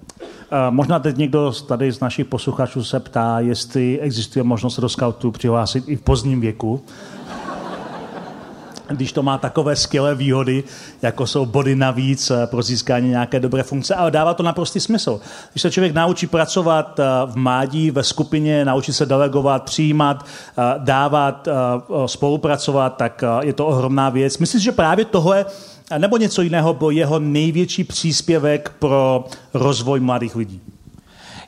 Možná 0.69 0.99
teď 0.99 1.17
někdo 1.17 1.53
tady 1.67 1.91
z 1.91 1.99
našich 1.99 2.25
posluchačů 2.25 2.83
se 2.83 2.99
ptá, 2.99 3.39
jestli 3.39 3.99
existuje 3.99 4.43
možnost 4.43 4.79
do 4.79 4.89
scoutu 4.89 5.31
přihlásit 5.31 5.83
i 5.87 5.95
v 5.95 6.01
pozdním 6.01 6.41
věku. 6.41 6.81
Když 8.95 9.13
to 9.13 9.23
má 9.23 9.37
takové 9.37 9.75
skvělé 9.75 10.15
výhody, 10.15 10.63
jako 11.01 11.27
jsou 11.27 11.45
body 11.45 11.75
navíc 11.75 12.31
eh, 12.31 12.47
pro 12.47 12.61
získání 12.61 13.09
nějaké 13.09 13.39
dobré 13.39 13.63
funkce, 13.63 13.95
ale 13.95 14.11
dává 14.11 14.33
to 14.33 14.43
naprostý 14.43 14.79
smysl. 14.79 15.19
Když 15.51 15.61
se 15.61 15.71
člověk 15.71 15.93
naučí 15.93 16.27
pracovat 16.27 16.99
eh, 16.99 17.03
v 17.25 17.35
mádí, 17.35 17.91
ve 17.91 18.03
skupině, 18.03 18.65
naučí 18.65 18.93
se 18.93 19.05
delegovat, 19.05 19.63
přijímat, 19.63 20.25
eh, 20.25 20.61
dávat, 20.77 21.47
spolupracovat, 22.05 22.97
tak 22.97 23.23
je 23.41 23.53
to 23.53 23.67
ohromná 23.67 24.09
věc. 24.09 24.37
Myslím, 24.37 24.61
že 24.61 24.71
právě 24.71 25.05
tohle 25.05 25.45
nebo 25.97 26.17
něco 26.17 26.41
jiného 26.41 26.73
byl 26.73 26.89
jeho 26.89 27.19
největší 27.19 27.83
příspěvek 27.83 28.73
pro 28.79 29.25
rozvoj 29.53 29.99
mladých 29.99 30.35
lidí? 30.35 30.61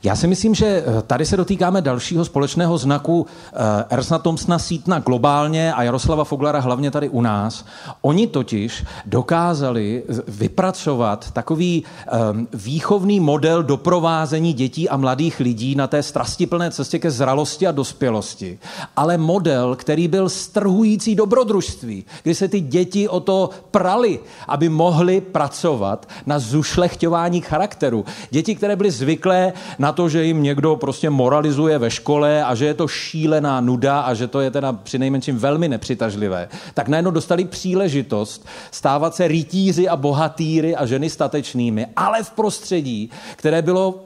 Já 0.04 0.16
si 0.16 0.26
myslím, 0.26 0.54
že 0.54 0.66
eh, 0.66 1.02
tady 1.02 1.26
se 1.26 1.36
dotýkáme 1.36 1.80
dalšího 1.80 2.24
společného 2.24 2.78
znaku 2.78 3.26
eh, 3.52 3.84
Ersna 3.90 4.18
Thompsona 4.18 4.58
Sítna 4.58 4.98
globálně 4.98 5.74
a 5.74 5.82
Jaroslava 5.82 6.24
Foglara 6.24 6.60
hlavně 6.60 6.90
tady 6.90 7.08
u 7.08 7.20
nás. 7.20 7.64
Oni 8.00 8.26
totiž 8.26 8.84
dokázali 9.06 10.02
vypracovat 10.28 11.30
takový 11.30 11.84
um, 11.84 12.48
výchovný 12.52 13.20
model 13.20 13.62
doprovázení 13.62 14.52
dětí 14.52 14.88
a 14.88 14.96
mladých 14.96 15.40
lidí 15.40 15.74
na 15.74 15.86
té 15.86 16.02
strastiplné 16.02 16.70
cestě 16.70 16.98
ke 16.98 17.10
zralosti 17.10 17.66
a 17.66 17.72
dospělosti. 17.72 18.58
Ale 18.96 19.18
model, 19.18 19.76
který 19.76 20.08
byl 20.08 20.28
strhující 20.28 21.14
dobrodružství, 21.14 22.04
kdy 22.22 22.34
se 22.34 22.48
ty 22.48 22.60
děti 22.60 23.08
o 23.08 23.20
to 23.20 23.50
prali, 23.70 24.20
aby 24.48 24.68
mohly 24.68 25.20
pracovat 25.20 26.08
na 26.26 26.38
zušlechťování 26.38 27.40
charakteru. 27.40 28.04
Děti, 28.30 28.54
které 28.54 28.76
byly 28.76 28.90
zvyklé 28.90 29.52
na 29.78 29.93
to, 29.94 30.08
že 30.08 30.24
jim 30.24 30.42
někdo 30.42 30.76
prostě 30.76 31.10
moralizuje 31.10 31.78
ve 31.78 31.90
škole 31.90 32.44
a 32.44 32.54
že 32.54 32.66
je 32.66 32.74
to 32.74 32.88
šílená 32.88 33.60
nuda 33.60 34.00
a 34.00 34.14
že 34.14 34.28
to 34.28 34.40
je 34.40 34.50
teda 34.50 34.72
přinejmenším 34.72 35.38
velmi 35.38 35.68
nepřitažlivé, 35.68 36.48
tak 36.74 36.88
najednou 36.88 37.10
dostali 37.10 37.44
příležitost 37.44 38.46
stávat 38.70 39.14
se 39.14 39.28
rytíři 39.28 39.88
a 39.88 39.96
bohatýry 39.96 40.76
a 40.76 40.86
ženy 40.86 41.10
statečnými, 41.10 41.86
ale 41.96 42.22
v 42.22 42.30
prostředí, 42.30 43.10
které 43.36 43.62
bylo 43.62 44.04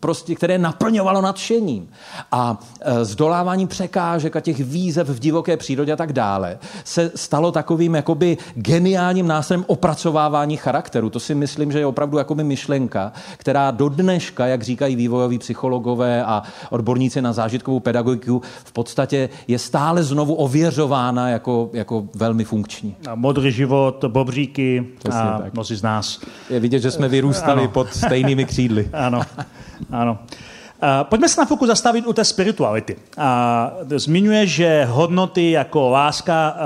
prostě, 0.00 0.34
které 0.34 0.58
naplňovalo 0.58 1.20
nadšením 1.20 1.88
a 2.32 2.60
e, 2.80 3.04
zdolávání 3.04 3.66
překážek 3.66 4.36
a 4.36 4.40
těch 4.40 4.60
výzev 4.60 5.08
v 5.08 5.18
divoké 5.18 5.56
přírodě 5.56 5.92
a 5.92 5.96
tak 5.96 6.12
dále 6.12 6.58
se 6.84 7.12
stalo 7.14 7.52
takovým 7.52 7.94
jakoby 7.94 8.38
geniálním 8.54 9.26
nástrojem 9.26 9.64
opracovávání 9.66 10.56
charakteru. 10.56 11.10
To 11.10 11.20
si 11.20 11.34
myslím, 11.34 11.72
že 11.72 11.78
je 11.78 11.86
opravdu 11.86 12.18
jakoby 12.18 12.44
myšlenka, 12.44 13.12
která 13.36 13.70
do 13.70 13.88
dneška, 13.88 14.46
jak 14.46 14.62
říkají 14.62 14.96
vývojoví 14.96 15.38
psychologové 15.38 16.24
a 16.24 16.42
odborníci 16.70 17.22
na 17.22 17.32
zážitkovou 17.32 17.80
pedagogiku, 17.80 18.42
v 18.64 18.72
podstatě 18.72 19.28
je 19.48 19.58
stále 19.58 20.02
znovu 20.02 20.34
ověřována 20.34 21.28
jako, 21.28 21.70
jako 21.72 22.04
velmi 22.14 22.44
funkční. 22.44 22.96
A 23.08 23.14
modrý 23.14 23.52
život, 23.52 24.04
bobříky 24.08 24.86
Přesně 24.98 25.20
a 25.20 25.42
mnozí 25.52 25.76
z 25.76 25.82
nás. 25.82 26.20
Je 26.50 26.60
vidět, 26.60 26.78
že 26.78 26.90
jsme 26.90 27.08
vyrůstali 27.08 27.62
ano. 27.62 27.70
pod 27.70 27.94
stejnými 27.94 28.44
křídly. 28.44 28.90
ano, 28.92 29.22
ano. 29.90 30.18
Pojďme 31.02 31.28
se 31.28 31.40
na 31.40 31.44
chvilku 31.44 31.66
zastavit 31.66 32.06
u 32.06 32.12
té 32.12 32.24
spirituality. 32.24 32.96
Zmiňuje, 33.96 34.46
že 34.46 34.84
hodnoty 34.84 35.50
jako 35.50 35.88
láska 35.88 36.56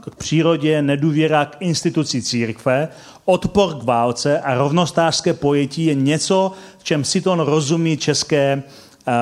k 0.00 0.14
přírodě, 0.14 0.82
nedůvěra 0.82 1.44
k 1.44 1.56
instituci 1.60 2.22
církve, 2.22 2.88
odpor 3.24 3.74
k 3.74 3.82
válce 3.82 4.40
a 4.40 4.54
rovnostářské 4.54 5.32
pojetí 5.32 5.84
je 5.84 5.94
něco, 5.94 6.52
v 6.78 6.84
čem 6.84 7.04
si 7.04 7.20
to 7.20 7.34
rozumí 7.34 7.96
české 7.96 8.62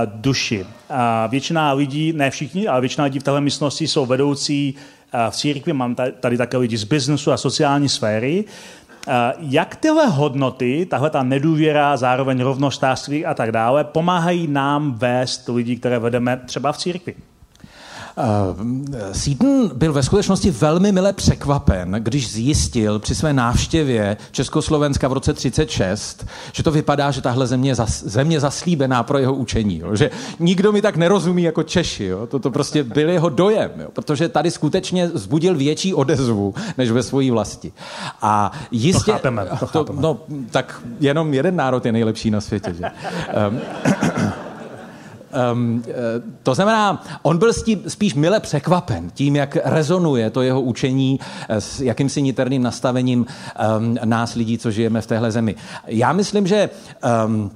duši. 0.04 0.66
Většina 1.28 1.72
lidí, 1.72 2.12
ne 2.12 2.30
všichni, 2.30 2.68
ale 2.68 2.80
většina 2.80 3.04
lidí 3.04 3.18
v 3.18 3.22
téhle 3.22 3.40
místnosti 3.40 3.88
jsou 3.88 4.06
vedoucí 4.06 4.74
v 5.30 5.36
církvi, 5.36 5.72
mám 5.72 5.94
tady 6.20 6.36
také 6.36 6.56
lidi 6.56 6.76
z 6.76 6.84
biznesu 6.84 7.32
a 7.32 7.36
sociální 7.36 7.88
sféry. 7.88 8.44
Jak 9.38 9.76
tyhle 9.76 10.06
hodnoty, 10.06 10.86
tahle 10.90 11.10
ta 11.10 11.22
nedůvěra, 11.22 11.96
zároveň 11.96 12.40
rovnostářství 12.40 13.26
a 13.26 13.34
tak 13.34 13.52
dále, 13.52 13.84
pomáhají 13.84 14.46
nám 14.46 14.92
vést 14.92 15.48
lidi, 15.48 15.76
které 15.76 15.98
vedeme 15.98 16.36
třeba 16.46 16.72
v 16.72 16.78
církvi? 16.78 17.14
Uh, 18.16 19.12
Seaton 19.12 19.70
byl 19.74 19.92
ve 19.92 20.02
skutečnosti 20.02 20.50
velmi 20.50 20.92
mile 20.92 21.12
překvapen, 21.12 21.96
když 21.98 22.32
zjistil 22.32 22.98
při 22.98 23.14
své 23.14 23.32
návštěvě 23.32 24.16
Československa 24.30 25.08
v 25.08 25.12
roce 25.12 25.32
36, 25.32 26.26
že 26.52 26.62
to 26.62 26.70
vypadá, 26.70 27.10
že 27.10 27.22
tahle 27.22 27.46
země 27.46 27.70
je 27.70 27.74
zas, 27.74 28.04
země 28.04 28.40
zaslíbená 28.40 29.02
pro 29.02 29.18
jeho 29.18 29.34
učení. 29.34 29.78
Jo? 29.78 29.96
Že 29.96 30.10
nikdo 30.38 30.72
mi 30.72 30.82
tak 30.82 30.96
nerozumí 30.96 31.42
jako 31.42 31.62
Češi. 31.62 32.04
Jo? 32.04 32.26
To, 32.26 32.38
to 32.38 32.50
prostě 32.50 32.84
byl 32.84 33.08
jeho 33.08 33.28
dojem, 33.28 33.70
jo? 33.76 33.88
protože 33.92 34.28
tady 34.28 34.50
skutečně 34.50 35.08
zbudil 35.08 35.54
větší 35.54 35.94
odezvu 35.94 36.54
než 36.78 36.90
ve 36.90 37.02
své 37.02 37.30
vlasti. 37.30 37.72
A 38.22 38.52
jistě... 38.70 39.04
To 39.04 39.12
chápeme, 39.12 39.46
to 39.60 39.66
chápeme. 39.66 39.96
To, 39.96 40.02
no, 40.02 40.20
tak 40.50 40.82
jenom 41.00 41.34
jeden 41.34 41.56
národ 41.56 41.86
je 41.86 41.92
nejlepší 41.92 42.30
na 42.30 42.40
světě. 42.40 42.74
Že? 42.74 42.84
Um, 43.48 43.60
Um, 45.52 45.84
to 46.42 46.54
znamená, 46.54 47.04
on 47.22 47.38
byl 47.38 47.52
spíš 47.88 48.14
mile 48.14 48.40
překvapen 48.40 49.10
tím, 49.14 49.36
jak 49.36 49.56
rezonuje 49.64 50.30
to 50.30 50.42
jeho 50.42 50.60
učení 50.60 51.20
eh, 51.48 51.60
s 51.60 51.80
jakýmsi 51.80 52.22
niterným 52.22 52.62
nastavením 52.62 53.26
um, 53.78 53.98
nás 54.04 54.34
lidí, 54.34 54.58
co 54.58 54.70
žijeme 54.70 55.00
v 55.00 55.06
téhle 55.06 55.30
zemi. 55.30 55.54
Já 55.86 56.12
myslím, 56.12 56.46
že 56.46 56.70
um, 57.26 57.50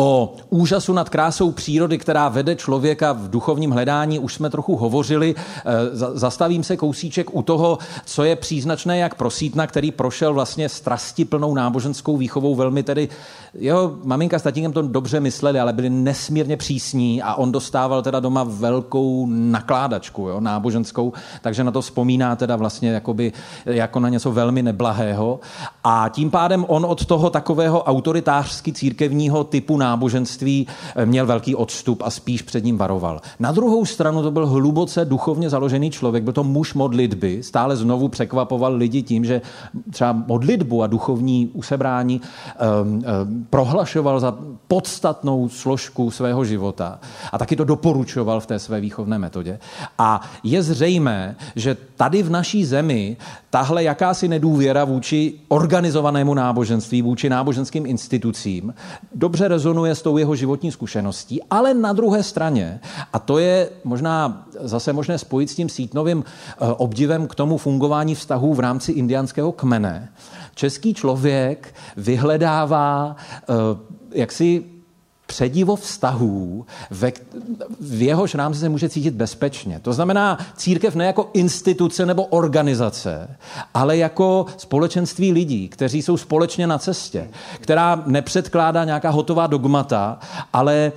O 0.00 0.34
úžasu 0.50 0.92
nad 0.92 1.08
krásou 1.08 1.52
přírody, 1.52 1.98
která 1.98 2.28
vede 2.28 2.56
člověka 2.56 3.12
v 3.12 3.30
duchovním 3.30 3.70
hledání, 3.70 4.18
už 4.18 4.34
jsme 4.34 4.50
trochu 4.50 4.76
hovořili. 4.76 5.34
Eh, 5.38 5.64
zastavím 5.92 6.64
se 6.64 6.76
kousíček 6.76 7.34
u 7.34 7.42
toho, 7.42 7.78
co 8.04 8.24
je 8.24 8.36
příznačné 8.36 8.98
jak 8.98 9.14
pro 9.14 9.30
Sítna, 9.30 9.66
který 9.66 9.90
prošel 9.90 10.34
vlastně 10.34 10.68
strasti 10.68 11.24
plnou 11.24 11.54
náboženskou 11.54 12.16
výchovou, 12.16 12.54
velmi 12.54 12.82
tedy, 12.82 13.08
jeho 13.54 13.96
maminka 14.04 14.38
s 14.38 14.42
tatínkem 14.42 14.72
to 14.72 14.82
dobře 14.82 15.20
mysleli, 15.20 15.60
ale 15.60 15.72
byli 15.72 15.90
nesmírně 15.90 16.56
přísní 16.56 17.22
a 17.22 17.34
on 17.34 17.52
dostával 17.52 18.02
teda 18.02 18.20
doma 18.20 18.44
velkou 18.44 19.26
nakládačku 19.30 20.28
jo, 20.28 20.40
náboženskou, 20.40 21.12
takže 21.42 21.64
na 21.64 21.70
to 21.70 21.80
vzpomíná 21.80 22.36
teda 22.36 22.56
vlastně 22.56 22.90
jakoby, 22.90 23.32
jako 23.66 24.00
na 24.00 24.08
něco 24.08 24.32
velmi 24.32 24.62
neblahého. 24.62 25.40
A 25.84 26.08
tím 26.08 26.30
pádem 26.30 26.64
on 26.68 26.84
od 26.84 27.06
toho 27.06 27.30
takového 27.30 27.82
autoritářsky 27.82 28.72
církevního 28.72 29.44
typu 29.44 29.76
náboženství 29.88 30.66
eh, 30.66 31.06
měl 31.06 31.26
velký 31.26 31.54
odstup 31.54 32.02
a 32.04 32.10
spíš 32.10 32.42
před 32.42 32.64
ním 32.64 32.78
varoval. 32.78 33.20
Na 33.40 33.52
druhou 33.52 33.84
stranu 33.84 34.22
to 34.22 34.30
byl 34.30 34.46
hluboce 34.46 35.04
duchovně 35.04 35.50
založený 35.50 35.90
člověk, 35.90 36.24
byl 36.24 36.32
to 36.32 36.44
muž 36.44 36.74
modlitby, 36.74 37.42
stále 37.42 37.76
znovu 37.76 38.08
překvapoval 38.08 38.74
lidi 38.74 39.02
tím, 39.02 39.24
že 39.24 39.40
třeba 39.90 40.12
modlitbu 40.12 40.82
a 40.82 40.86
duchovní 40.86 41.50
usebrání 41.52 42.20
um, 42.20 42.28
um, 42.92 43.02
prohlašoval 43.50 44.20
za 44.20 44.34
podstatnou 44.68 45.48
složku 45.48 46.10
svého 46.10 46.44
života 46.44 46.98
a 47.32 47.38
taky 47.38 47.56
to 47.56 47.64
doporučoval 47.64 48.40
v 48.40 48.46
té 48.46 48.58
své 48.58 48.80
výchovné 48.80 49.18
metodě. 49.18 49.58
A 49.98 50.20
je 50.44 50.62
zřejmé, 50.62 51.36
že 51.56 51.76
tady 51.96 52.22
v 52.22 52.30
naší 52.30 52.64
zemi 52.64 53.16
tahle 53.50 53.84
jakási 53.84 54.28
nedůvěra 54.28 54.84
vůči 54.84 55.34
organizovanému 55.48 56.34
náboženství, 56.34 57.02
vůči 57.02 57.28
náboženským 57.28 57.86
institucím 57.86 58.74
dobře 59.14 59.48
rezonuje 59.48 59.67
rezonuje 59.68 59.94
s 59.94 60.02
tou 60.02 60.16
jeho 60.16 60.34
životní 60.34 60.72
zkušeností, 60.72 61.42
ale 61.50 61.74
na 61.74 61.92
druhé 61.92 62.22
straně, 62.22 62.80
a 63.12 63.18
to 63.18 63.38
je 63.38 63.68
možná 63.84 64.46
zase 64.60 64.92
možné 64.92 65.18
spojit 65.18 65.50
s 65.50 65.54
tím 65.54 65.68
sítnovým 65.68 66.24
eh, 66.24 66.54
obdivem 66.76 67.28
k 67.28 67.34
tomu 67.34 67.58
fungování 67.58 68.14
vztahů 68.14 68.54
v 68.54 68.60
rámci 68.60 68.92
indiánského 68.92 69.52
kmene, 69.52 70.08
český 70.54 70.94
člověk 70.94 71.74
vyhledává 71.96 73.16
eh, 73.16 73.44
jaksi 74.12 74.64
předivo 75.28 75.76
vztahů, 75.76 76.66
ve, 76.90 77.12
v 77.80 78.02
jehož 78.02 78.34
rámci 78.34 78.60
se 78.60 78.68
může 78.68 78.88
cítit 78.88 79.14
bezpečně. 79.14 79.80
To 79.82 79.92
znamená 79.92 80.38
církev 80.56 80.94
ne 80.94 81.06
jako 81.06 81.30
instituce 81.32 82.06
nebo 82.06 82.24
organizace, 82.24 83.36
ale 83.74 83.96
jako 83.96 84.46
společenství 84.56 85.32
lidí, 85.32 85.68
kteří 85.68 86.02
jsou 86.02 86.16
společně 86.16 86.66
na 86.66 86.78
cestě, 86.78 87.28
která 87.60 88.02
nepředkládá 88.06 88.84
nějaká 88.84 89.10
hotová 89.10 89.46
dogmata, 89.46 90.18
ale 90.52 90.74
e, 90.76 90.92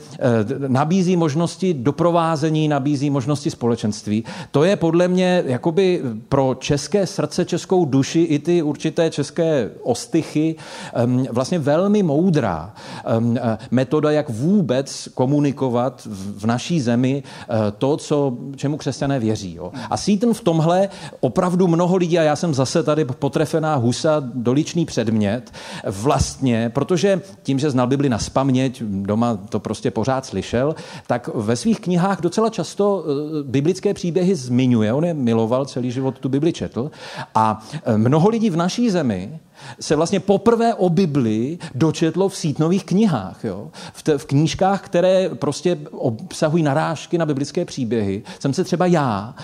nabízí 0.68 1.16
možnosti 1.16 1.74
doprovázení, 1.74 2.68
nabízí 2.68 3.10
možnosti 3.10 3.52
společenství. 3.52 4.24
To 4.52 4.64
je 4.64 4.76
podle 4.76 5.08
mě 5.08 5.44
jakoby 5.46 6.02
pro 6.30 6.56
české 6.60 7.08
srdce, 7.08 7.46
českou 7.46 7.86
duši 7.86 8.22
i 8.22 8.40
ty 8.40 8.62
určité 8.62 9.10
české 9.10 9.70
ostychy 9.84 10.56
e, 10.56 11.32
vlastně 11.32 11.60
velmi 11.60 12.04
moudrá 12.04 12.74
e, 12.74 13.58
metoda, 13.72 14.21
jak 14.22 14.30
vůbec 14.30 15.10
komunikovat 15.14 16.08
v 16.12 16.46
naší 16.46 16.82
zemi 16.82 17.24
eh, 17.26 17.72
to, 17.78 17.98
co, 17.98 18.38
čemu 18.56 18.78
křesťané 18.78 19.20
věří. 19.20 19.56
Jo. 19.56 19.72
A 19.90 19.98
Seaton 19.98 20.34
v 20.34 20.42
tomhle 20.42 20.90
opravdu 21.20 21.68
mnoho 21.68 21.96
lidí, 21.96 22.20
a 22.20 22.24
já 22.24 22.36
jsem 22.36 22.54
zase 22.54 22.84
tady 22.84 23.06
potrefená 23.06 23.76
husa, 23.76 24.22
doličný 24.34 24.86
předmět, 24.86 25.52
vlastně, 25.86 26.70
protože 26.70 27.22
tím, 27.44 27.60
že 27.60 27.70
znal 27.70 27.88
Bibli 27.88 28.10
na 28.10 28.20
spaměť, 28.20 28.84
doma 28.84 29.38
to 29.50 29.60
prostě 29.60 29.92
pořád 29.92 30.26
slyšel, 30.26 30.76
tak 31.08 31.30
ve 31.34 31.56
svých 31.56 31.80
knihách 31.80 32.22
docela 32.22 32.50
často 32.50 33.04
eh, 33.04 33.44
biblické 33.44 33.94
příběhy 33.94 34.36
zmiňuje. 34.36 34.94
On 34.94 35.06
je 35.06 35.14
miloval, 35.14 35.66
celý 35.66 35.92
život 35.92 36.20
tu 36.20 36.30
Bibli 36.30 36.54
četl. 36.54 36.92
A 37.36 37.66
eh, 37.74 37.98
mnoho 37.98 38.30
lidí 38.30 38.50
v 38.50 38.56
naší 38.58 38.90
zemi 38.90 39.40
se 39.80 39.96
vlastně 39.96 40.20
poprvé 40.20 40.74
o 40.74 40.90
Bibli 40.90 41.58
dočetlo 41.76 42.30
v 42.30 42.36
sítnových 42.36 42.84
knihách. 42.84 43.44
Jo? 43.44 43.68
V, 43.94 44.04
te, 44.04 44.18
v 44.18 44.26
knížkách, 44.26 44.82
které 44.82 45.30
prostě 45.30 45.78
obsahují 45.92 46.64
narážky 46.64 47.18
na 47.18 47.26
biblické 47.26 47.66
příběhy. 47.66 48.24
Jsem 48.40 48.54
se 48.54 48.64
třeba 48.64 48.86
já, 48.86 49.36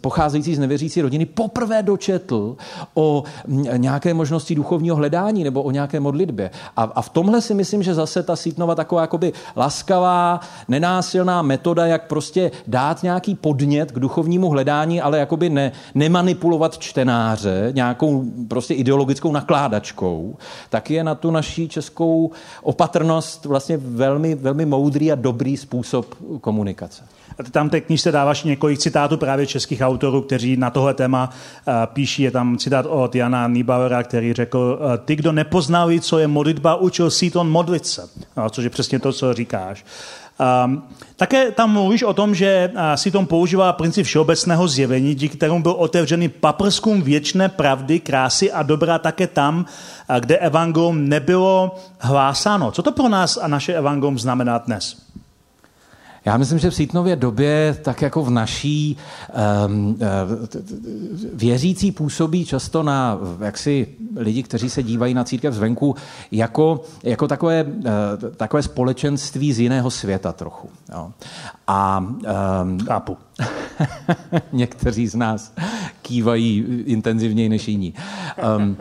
pocházející 0.00 0.54
z 0.54 0.58
nevěřící 0.58 1.02
rodiny, 1.02 1.26
poprvé 1.26 1.82
dočetl 1.82 2.56
o 2.94 3.24
nějaké 3.76 4.14
možnosti 4.14 4.54
duchovního 4.54 4.96
hledání 4.96 5.44
nebo 5.44 5.62
o 5.62 5.70
nějaké 5.70 6.00
modlitbě. 6.00 6.50
A, 6.76 6.82
a 6.82 7.02
v 7.02 7.08
tomhle 7.08 7.40
si 7.40 7.54
myslím, 7.54 7.82
že 7.82 7.94
zase 7.94 8.22
ta 8.22 8.36
sítnova 8.36 8.74
taková 8.74 9.00
jakoby 9.00 9.32
laskavá, 9.56 10.40
nenásilná 10.68 11.42
metoda, 11.42 11.86
jak 11.86 12.06
prostě 12.06 12.50
dát 12.66 13.02
nějaký 13.02 13.34
podnět 13.34 13.92
k 13.92 14.00
duchovnímu 14.00 14.48
hledání, 14.48 15.00
ale 15.00 15.18
jakoby 15.18 15.50
ne, 15.50 15.72
nemanipulovat 15.94 16.78
čtenáře 16.78 17.72
nějakou 17.74 18.24
prostě 18.48 18.74
ideologickou 18.74 19.32
nakládací 19.32 19.65
skládačkou, 19.66 20.36
tak 20.70 20.90
je 20.90 21.04
na 21.04 21.14
tu 21.14 21.30
naší 21.30 21.68
českou 21.68 22.30
opatrnost 22.62 23.44
vlastně 23.44 23.76
velmi, 23.76 24.34
velmi 24.34 24.66
moudrý 24.66 25.12
a 25.12 25.14
dobrý 25.14 25.56
způsob 25.56 26.14
komunikace. 26.40 27.04
Tam 27.50 27.70
té 27.70 27.80
knižce 27.80 28.12
dáváš 28.12 28.44
několik 28.44 28.78
citátů 28.78 29.16
právě 29.16 29.46
českých 29.46 29.80
autorů, 29.80 30.22
kteří 30.22 30.56
na 30.56 30.70
tohle 30.70 30.94
téma 30.94 31.30
uh, 31.30 31.74
píší. 31.92 32.22
Je 32.22 32.30
tam 32.30 32.58
citát 32.58 32.86
od 32.88 33.14
Jana 33.14 33.48
Nibauera, 33.48 34.02
který 34.02 34.32
řekl, 34.32 34.78
uh, 34.80 35.04
ty, 35.04 35.16
kdo 35.16 35.32
nepoznali, 35.32 36.00
co 36.00 36.18
je 36.18 36.26
modlitba, 36.26 36.76
učil 36.76 37.10
Seaton 37.10 37.50
modlit 37.50 37.86
se. 37.86 38.08
No, 38.36 38.50
což 38.50 38.64
je 38.64 38.70
přesně 38.70 38.98
to, 38.98 39.12
co 39.12 39.34
říkáš. 39.34 39.84
Um, 40.36 40.82
také 41.16 41.52
tam 41.52 41.72
mluvíš 41.72 42.02
o 42.02 42.12
tom, 42.12 42.34
že 42.34 42.70
uh, 42.72 42.80
si 42.94 43.10
tom 43.10 43.26
používá 43.26 43.72
princip 43.72 44.06
všeobecného 44.06 44.68
zjevení, 44.68 45.14
díky 45.14 45.36
kterému 45.36 45.62
byl 45.62 45.72
otevřený 45.72 46.28
paprskům 46.28 47.02
věčné 47.02 47.48
pravdy, 47.48 48.00
krásy 48.00 48.52
a 48.52 48.62
dobra 48.62 48.98
také 48.98 49.26
tam, 49.26 49.58
uh, 49.58 50.16
kde 50.16 50.36
evangelium 50.36 51.08
nebylo 51.08 51.74
hlásáno. 51.98 52.70
Co 52.70 52.82
to 52.82 52.92
pro 52.92 53.08
nás 53.08 53.36
a 53.36 53.48
naše 53.48 53.74
evangelium 53.74 54.18
znamená 54.18 54.58
dnes? 54.58 55.05
Já 56.26 56.36
myslím, 56.36 56.58
že 56.58 56.70
v 56.70 56.74
Sítnově 56.74 57.16
době, 57.16 57.76
tak 57.82 58.02
jako 58.02 58.22
v 58.24 58.30
naší, 58.30 58.96
um, 59.66 59.98
věřící 61.34 61.92
působí 61.92 62.44
často 62.44 62.82
na 62.82 63.18
jaksi 63.40 63.88
lidi, 64.16 64.42
kteří 64.42 64.70
se 64.70 64.82
dívají 64.82 65.14
na 65.14 65.24
církev 65.24 65.54
zvenku, 65.54 65.94
jako, 66.30 66.80
jako 67.02 67.28
takové, 67.28 67.64
uh, 67.64 67.82
takové 68.36 68.62
společenství 68.62 69.52
z 69.52 69.60
jiného 69.60 69.90
světa 69.90 70.32
trochu. 70.32 70.70
Jo. 70.92 71.12
A, 71.66 71.98
um, 71.98 72.78
Chápu. 72.80 73.16
někteří 74.52 75.06
z 75.06 75.14
nás 75.14 75.52
kývají 76.02 76.64
intenzivněji 76.86 77.48
než 77.48 77.68
jiní. 77.68 77.94
Um, 78.56 78.76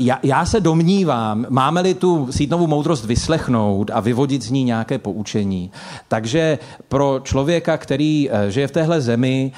já, 0.00 0.18
já 0.22 0.46
se 0.46 0.60
domnívám, 0.60 1.46
máme-li 1.48 1.94
tu 1.94 2.28
sítnovou 2.30 2.66
moudrost 2.66 3.04
vyslechnout 3.04 3.90
a 3.94 4.00
vyvodit 4.00 4.42
z 4.42 4.50
ní 4.50 4.64
nějaké 4.64 4.98
poučení, 4.98 5.70
takže 6.08 6.58
pro 6.88 7.20
člověka, 7.22 7.76
který 7.76 8.30
eh, 8.30 8.50
žije 8.50 8.66
v 8.66 8.70
téhle 8.70 9.00
zemi 9.00 9.52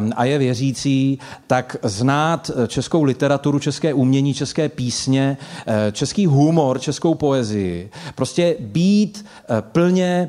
um, 0.00 0.12
a 0.16 0.24
je 0.24 0.38
věřící, 0.38 1.18
tak 1.46 1.76
znát 1.82 2.50
českou 2.66 3.02
literaturu, 3.02 3.58
české 3.58 3.94
umění, 3.94 4.34
české 4.34 4.68
písně, 4.68 5.36
eh, 5.66 5.92
český 5.92 6.26
humor, 6.26 6.80
českou 6.80 7.14
poezii, 7.14 7.90
prostě 8.14 8.56
být 8.60 9.24
plně 9.60 10.28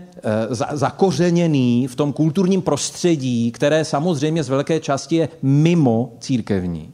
zakořeněný 0.72 1.88
v 1.88 1.96
tom 1.96 2.14
kulturním 2.14 2.62
prostředí, 2.62 3.52
které 3.52 3.86
samozřejmě 3.86 4.44
z 4.44 4.50
velké 4.50 4.80
části 4.80 5.16
je 5.16 5.30
mimo 5.42 6.14
církevní, 6.20 6.92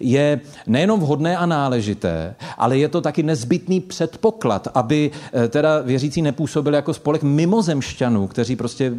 je 0.00 0.40
nejenom 0.66 1.00
vhodné 1.00 1.36
a 1.36 1.46
náležité, 1.46 2.09
ale 2.58 2.78
je 2.78 2.88
to 2.88 3.00
taky 3.00 3.22
nezbytný 3.22 3.80
předpoklad, 3.80 4.68
aby 4.74 5.10
eh, 5.32 5.48
teda 5.48 5.80
věřící 5.80 6.22
nepůsobili 6.22 6.76
jako 6.76 6.94
spolek 6.94 7.22
mimozemšťanů, 7.22 8.26
kteří 8.26 8.56
prostě 8.56 8.92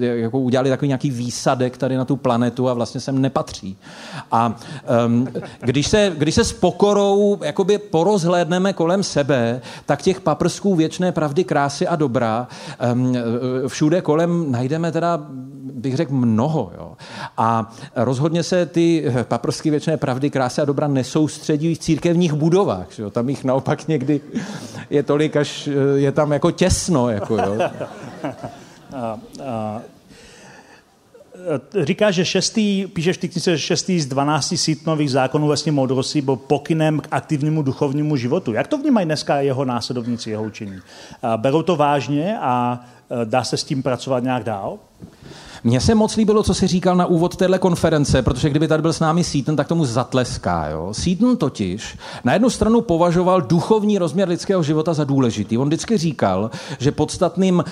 jako 0.00 0.38
udělali 0.38 0.70
takový 0.70 0.88
nějaký 0.88 1.10
výsadek 1.10 1.76
tady 1.76 1.96
na 1.96 2.04
tu 2.04 2.16
planetu 2.16 2.68
a 2.68 2.74
vlastně 2.74 3.00
sem 3.00 3.20
nepatří. 3.20 3.76
A 4.32 4.56
um, 5.06 5.28
když, 5.60 5.88
se, 5.88 6.12
když 6.18 6.34
se 6.34 6.44
s 6.44 6.52
pokorou 6.52 7.38
jakoby 7.44 7.78
porozhlédneme 7.78 8.72
kolem 8.72 9.02
sebe, 9.02 9.60
tak 9.86 10.02
těch 10.02 10.20
paprsků 10.20 10.74
věčné 10.74 11.12
pravdy, 11.12 11.44
krásy 11.44 11.86
a 11.86 11.96
dobra 11.96 12.48
um, 12.92 13.14
všude 13.68 14.00
kolem 14.00 14.52
najdeme 14.52 14.92
teda 14.92 15.20
bych 15.72 15.96
řekl, 15.96 16.14
mnoho. 16.14 16.72
Jo. 16.78 16.92
A 17.36 17.72
rozhodně 17.96 18.42
se 18.42 18.66
ty 18.66 19.04
paprsky 19.22 19.70
věčné 19.70 19.96
pravdy, 19.96 20.30
krásy 20.30 20.60
a 20.60 20.64
dobra 20.64 20.88
nesoustředí 20.88 21.74
v 21.74 21.78
církevních 21.78 22.32
budovách. 22.32 22.98
Jo. 22.98 23.10
Tam 23.10 23.28
jich 23.28 23.44
naopak 23.44 23.88
někdy 23.88 24.20
je 24.90 25.02
tolik, 25.02 25.36
až 25.36 25.68
je 25.94 26.12
tam 26.12 26.32
jako 26.32 26.50
těsno. 26.50 27.10
Jako, 27.10 27.36
jo. 27.36 27.58
A, 28.94 29.18
a, 29.44 29.80
říká, 31.82 32.10
že 32.10 32.24
šestý, 32.24 32.86
píšeš 32.86 33.18
ty 33.18 33.28
knize, 33.28 33.58
šestý 33.58 34.00
z 34.00 34.06
12 34.06 34.54
sítnových 34.56 35.10
zákonů 35.10 35.46
vlastně 35.46 35.72
moudrosti 35.72 36.22
byl 36.22 36.36
pokynem 36.36 37.00
k 37.00 37.08
aktivnímu 37.10 37.62
duchovnímu 37.62 38.16
životu. 38.16 38.52
Jak 38.52 38.68
to 38.68 38.78
vnímají 38.78 39.04
dneska 39.06 39.40
jeho 39.40 39.64
následovníci, 39.64 40.30
jeho 40.30 40.44
učení? 40.44 40.78
Berou 41.36 41.62
to 41.62 41.76
vážně 41.76 42.38
a 42.40 42.80
dá 43.24 43.44
se 43.44 43.56
s 43.56 43.64
tím 43.64 43.82
pracovat 43.82 44.22
nějak 44.22 44.44
dál? 44.44 44.78
Mně 45.66 45.80
se 45.80 45.94
moc 45.94 46.16
líbilo, 46.16 46.42
co 46.42 46.54
si 46.54 46.66
říkal 46.66 46.96
na 46.96 47.06
úvod 47.06 47.36
téhle 47.36 47.58
konference, 47.58 48.22
protože 48.22 48.50
kdyby 48.50 48.68
tady 48.68 48.82
byl 48.82 48.92
s 48.92 49.00
námi 49.00 49.24
Seaton, 49.24 49.56
tak 49.56 49.68
tomu 49.68 49.84
zatleská. 49.84 50.68
Jo? 50.68 50.88
Seaton 50.92 51.36
totiž 51.36 51.98
na 52.24 52.32
jednu 52.32 52.50
stranu 52.50 52.80
považoval 52.80 53.40
duchovní 53.40 53.98
rozměr 53.98 54.28
lidského 54.28 54.62
života 54.62 54.94
za 54.94 55.04
důležitý. 55.04 55.58
On 55.58 55.68
vždycky 55.68 55.98
říkal, 55.98 56.50
že 56.78 56.92
podstatným 56.92 57.64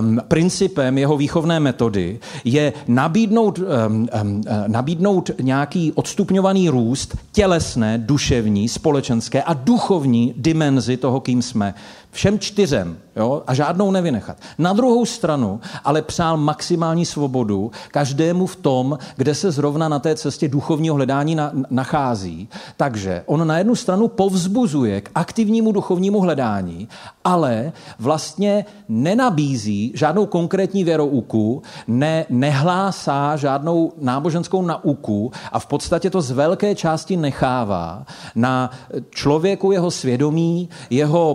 um, 0.00 0.20
principem 0.28 0.98
jeho 0.98 1.16
výchovné 1.16 1.60
metody 1.60 2.20
je 2.44 2.72
nabídnout, 2.88 3.58
um, 3.58 4.08
um, 4.22 4.44
nabídnout 4.66 5.30
nějaký 5.40 5.92
odstupňovaný 5.92 6.68
růst 6.68 7.16
tělesné, 7.32 7.98
duševní, 7.98 8.68
společenské 8.68 9.42
a 9.42 9.54
duchovní 9.54 10.34
dimenzi 10.36 10.96
toho, 10.96 11.20
kým 11.20 11.42
jsme. 11.42 11.74
Všem 12.10 12.38
čtyřem 12.38 12.98
jo, 13.16 13.42
a 13.46 13.54
žádnou 13.54 13.90
nevynechat. 13.90 14.36
Na 14.58 14.72
druhou 14.72 15.06
stranu 15.06 15.60
ale 15.84 16.02
přál 16.02 16.36
maximální 16.36 17.06
svobodu 17.06 17.70
každému 17.90 18.46
v 18.46 18.56
tom, 18.56 18.98
kde 19.16 19.34
se 19.34 19.50
zrovna 19.50 19.88
na 19.88 19.98
té 19.98 20.16
cestě 20.16 20.48
duchovního 20.48 20.94
hledání 20.94 21.34
na, 21.34 21.52
nachází. 21.70 22.48
Takže 22.76 23.22
on 23.26 23.46
na 23.46 23.58
jednu 23.58 23.74
stranu 23.74 24.08
povzbuzuje 24.08 25.00
k 25.00 25.10
aktivnímu 25.14 25.72
duchovnímu 25.72 26.20
hledání, 26.20 26.88
ale 27.24 27.72
vlastně 27.98 28.64
nenabízí 28.88 29.92
žádnou 29.94 30.26
konkrétní 30.26 30.84
věrouku, 30.84 31.62
ne, 31.86 32.26
nehlásá 32.30 33.36
žádnou 33.36 33.92
náboženskou 34.00 34.62
nauku 34.62 35.32
a 35.52 35.58
v 35.58 35.66
podstatě 35.66 36.10
to 36.10 36.20
z 36.20 36.30
velké 36.30 36.74
části 36.74 37.16
nechává 37.16 38.06
na 38.34 38.70
člověku 39.10 39.72
jeho 39.72 39.90
svědomí, 39.90 40.68
jeho 40.90 41.34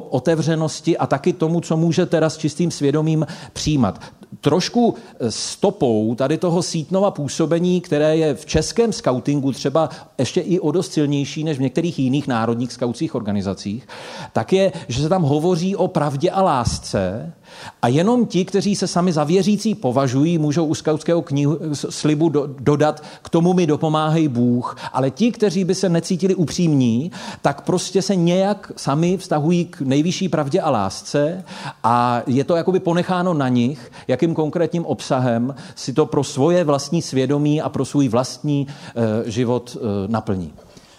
otevřenosti 0.64 0.98
a 0.98 1.08
taky 1.08 1.34
tomu, 1.34 1.62
co 1.62 1.78
může 1.78 2.06
teda 2.06 2.30
s 2.30 2.38
čistým 2.38 2.72
svědomím 2.72 3.26
přijímat. 3.54 4.00
Trošku 4.42 4.96
stopou 5.30 6.16
tady 6.16 6.38
toho 6.38 6.64
sítnova 6.64 7.12
působení, 7.12 7.82
které 7.82 8.18
je 8.18 8.36
v 8.36 8.46
českém 8.46 8.94
skautingu 8.94 9.52
třeba 9.52 9.90
ještě 10.18 10.42
i 10.42 10.60
o 10.60 10.72
dost 10.72 10.94
silnější 10.94 11.44
než 11.44 11.58
v 11.58 11.62
některých 11.62 12.00
jiných 12.00 12.28
národních 12.28 12.74
skautských 12.74 13.16
organizacích, 13.16 13.88
tak 14.34 14.54
je, 14.54 14.72
že 14.88 15.04
se 15.04 15.10
tam 15.10 15.24
hovoří 15.24 15.76
o 15.76 15.88
pravdě 15.88 16.32
a 16.32 16.42
lásce 16.42 17.34
a 17.82 17.88
jenom 17.88 18.26
ti, 18.26 18.46
kteří 18.46 18.76
se 18.76 18.88
sami 18.88 19.14
za 19.14 19.24
věřící 19.24 19.76
považují, 19.76 20.38
můžou 20.38 20.66
u 20.66 20.76
skautského 20.76 21.22
knihu, 21.22 21.60
slibu 21.74 22.30
do, 22.30 22.50
dodat, 22.60 23.04
k 23.22 23.30
tomu 23.30 23.54
mi 23.54 23.68
dopomáhej 23.68 24.28
Bůh, 24.28 24.76
ale 24.94 25.12
ti, 25.12 25.32
kteří 25.32 25.64
by 25.64 25.76
se 25.76 25.90
necítili 25.90 26.36
upřímní, 26.36 27.12
tak 27.42 27.62
prostě 27.62 28.02
se 28.02 28.16
nějak 28.16 28.72
sami 28.76 29.18
vztahují 29.18 29.66
k 29.66 29.82
nejvyšší 29.82 30.30
pravdě 30.30 30.62
a 30.62 30.70
lásce 30.70 31.44
a 31.84 32.22
je 32.28 32.44
to 32.44 32.56
jakoby 32.56 32.80
ponecháno 32.80 33.34
na 33.34 33.48
nich, 33.48 33.92
jakým 34.08 34.34
konkrétním 34.34 34.86
obsahem 34.86 35.56
si 35.76 35.94
to 35.94 36.06
pro 36.06 36.24
svoje 36.24 36.64
vlastní 36.64 37.02
svědomí 37.02 37.62
a 37.62 37.70
pro 37.70 37.86
svůj 37.86 38.08
vlastní 38.08 38.68
uh, 38.68 39.04
život 39.30 39.78
uh, 39.82 40.12
naplní. 40.12 40.54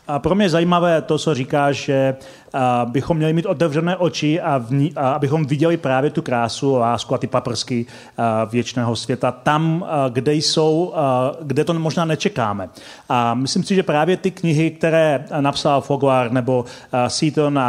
A 0.08 0.18
pro 0.18 0.34
mě 0.34 0.44
je 0.44 0.50
zajímavé 0.50 1.02
to, 1.02 1.18
co 1.18 1.34
říká, 1.34 1.72
že 1.72 2.16
bychom 2.84 3.16
měli 3.16 3.32
mít 3.32 3.46
otevřené 3.46 3.96
oči 3.96 4.40
a, 4.40 4.58
vní, 4.58 4.92
a 4.96 5.12
abychom 5.12 5.44
viděli 5.44 5.76
právě 5.76 6.10
tu 6.10 6.22
krásu, 6.22 6.74
lásku 6.74 7.14
a 7.14 7.18
ty 7.18 7.26
paprsky 7.26 7.86
věčného 8.50 8.96
světa 8.96 9.32
tam, 9.32 9.86
kde 10.08 10.34
jsou, 10.34 10.94
kde 11.42 11.64
to 11.64 11.74
možná 11.74 12.04
nečekáme. 12.04 12.68
A 13.08 13.34
myslím 13.34 13.62
si, 13.62 13.74
že 13.74 13.82
právě 13.82 14.16
ty 14.16 14.30
knihy, 14.30 14.70
které 14.70 15.24
napsal 15.40 15.80
Foglar 15.80 16.32
nebo 16.32 16.64
Seaton, 17.08 17.60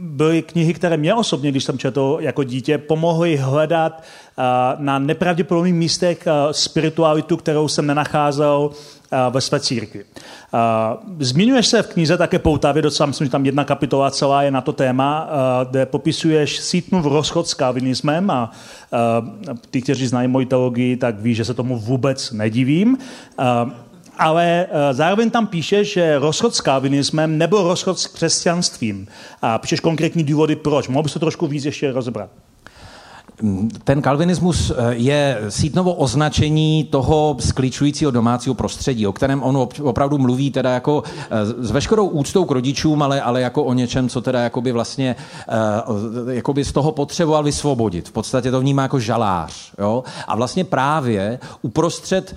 byly 0.00 0.42
knihy, 0.42 0.74
které 0.74 0.96
mě 0.96 1.14
osobně, 1.14 1.50
když 1.50 1.64
jsem 1.64 1.78
četl 1.78 2.16
jako 2.20 2.44
dítě, 2.44 2.78
pomohly 2.78 3.36
hledat 3.36 4.02
na 4.78 4.98
nepravděpodobných 4.98 5.74
místech 5.74 6.24
spiritualitu, 6.50 7.36
kterou 7.36 7.68
jsem 7.68 7.86
nenacházel 7.86 8.70
ve 9.30 9.40
své 9.40 9.60
církvi. 9.60 10.04
Zmiňuješ 11.18 11.66
se 11.66 11.82
v 11.82 11.86
knize 11.86 12.18
také 12.18 12.38
poutavě, 12.38 12.82
docela 12.82 13.06
myslím, 13.06 13.26
že 13.26 13.30
tam 13.30 13.46
jedna 13.46 13.64
kapitola 13.64 14.10
celá 14.10 14.42
je 14.42 14.50
na 14.50 14.60
to 14.60 14.72
téma, 14.72 15.28
kde 15.70 15.86
popisuješ 15.86 16.74
v 16.90 17.06
rozchod 17.06 17.48
s 17.48 17.54
kalvinismem 17.54 18.30
a 18.30 18.50
ty, 19.70 19.82
kteří 19.82 20.06
znají 20.06 20.28
moji 20.28 20.46
teologii, 20.46 20.96
tak 20.96 21.20
ví, 21.20 21.34
že 21.34 21.44
se 21.44 21.54
tomu 21.54 21.78
vůbec 21.78 22.32
nedivím. 22.32 22.98
Ale 24.18 24.66
zároveň 24.92 25.30
tam 25.30 25.46
píše, 25.46 25.84
že 25.84 26.18
rozchod 26.18 26.54
s 26.54 26.60
kalvinismem 26.60 27.38
nebo 27.38 27.62
rozchod 27.62 27.98
s 27.98 28.06
křesťanstvím. 28.06 29.08
A 29.42 29.58
píšeš 29.58 29.80
konkrétní 29.80 30.24
důvody, 30.24 30.56
proč. 30.56 30.88
Mohl 30.88 31.02
bys 31.02 31.12
to 31.12 31.18
trošku 31.18 31.46
víc 31.46 31.64
ještě 31.64 31.92
rozebrat? 31.92 32.30
Ten 33.84 34.02
kalvinismus 34.02 34.70
eh, 34.70 34.94
je 34.94 35.38
sítnovo 35.48 35.94
označení 35.94 36.84
toho 36.84 37.36
skličujícího 37.40 38.10
domácího 38.10 38.54
prostředí, 38.54 39.06
o 39.06 39.12
kterém 39.12 39.42
on 39.42 39.68
opravdu 39.82 40.18
mluví 40.18 40.50
teda 40.50 40.70
jako 40.70 41.02
eh, 41.30 41.46
s 41.46 41.70
veškerou 41.70 42.06
úctou 42.06 42.44
k 42.44 42.50
rodičům, 42.50 43.02
ale, 43.02 43.20
ale 43.20 43.40
jako 43.40 43.64
o 43.64 43.72
něčem, 43.72 44.08
co 44.08 44.20
teda 44.20 44.40
jakoby 44.40 44.72
vlastně 44.72 45.16
eh, 45.48 46.34
jakoby 46.34 46.64
z 46.64 46.72
toho 46.72 46.92
potřeboval 46.92 47.42
vysvobodit. 47.42 48.08
V 48.08 48.12
podstatě 48.12 48.50
to 48.50 48.60
vnímá 48.60 48.82
jako 48.82 49.00
žalář. 49.00 49.72
Jo? 49.78 50.04
A 50.28 50.36
vlastně 50.36 50.64
právě 50.64 51.38
uprostřed 51.62 52.36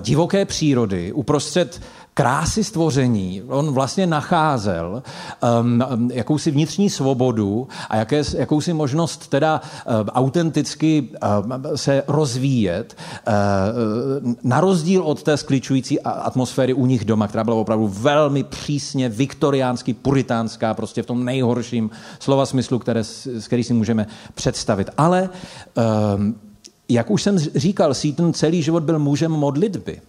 divoké 0.00 0.44
přírody, 0.44 1.12
uprostřed 1.12 1.80
krásy 2.14 2.64
stvoření 2.64 3.42
on 3.48 3.74
vlastně 3.74 4.06
nacházel 4.06 5.02
um, 5.60 5.84
um, 5.92 6.10
jakousi 6.10 6.50
vnitřní 6.50 6.90
svobodu 6.90 7.68
a 7.90 7.96
jaké, 7.96 8.22
jakousi 8.36 8.72
možnost 8.72 9.28
teda 9.28 9.60
um, 9.60 10.08
autenticky 10.08 11.08
um, 11.08 11.76
se 11.76 12.02
rozvíjet 12.08 12.96
uh, 13.26 13.32
na 14.42 14.60
rozdíl 14.60 15.02
od 15.02 15.22
té 15.22 15.36
skličující 15.36 16.00
atmosféry 16.00 16.74
u 16.74 16.86
nich 16.86 17.04
doma, 17.04 17.28
která 17.28 17.44
byla 17.44 17.56
opravdu 17.56 17.88
velmi 17.88 18.44
přísně 18.44 19.08
viktoriánsky, 19.08 19.94
puritánská, 19.94 20.74
prostě 20.74 21.02
v 21.02 21.06
tom 21.06 21.24
nejhorším 21.24 21.90
slova 22.18 22.46
smyslu, 22.46 22.78
které, 22.78 23.02
který 23.44 23.64
si 23.64 23.74
můžeme 23.74 24.06
představit. 24.34 24.90
Ale 24.98 25.28
um, 26.16 26.34
jak 26.88 27.10
už 27.10 27.22
jsem 27.22 27.38
říkal, 27.38 27.94
Seaton 27.94 28.32
celý 28.32 28.62
život 28.62 28.82
byl 28.82 28.98
mužem 28.98 29.32
modlitby. 29.32 30.00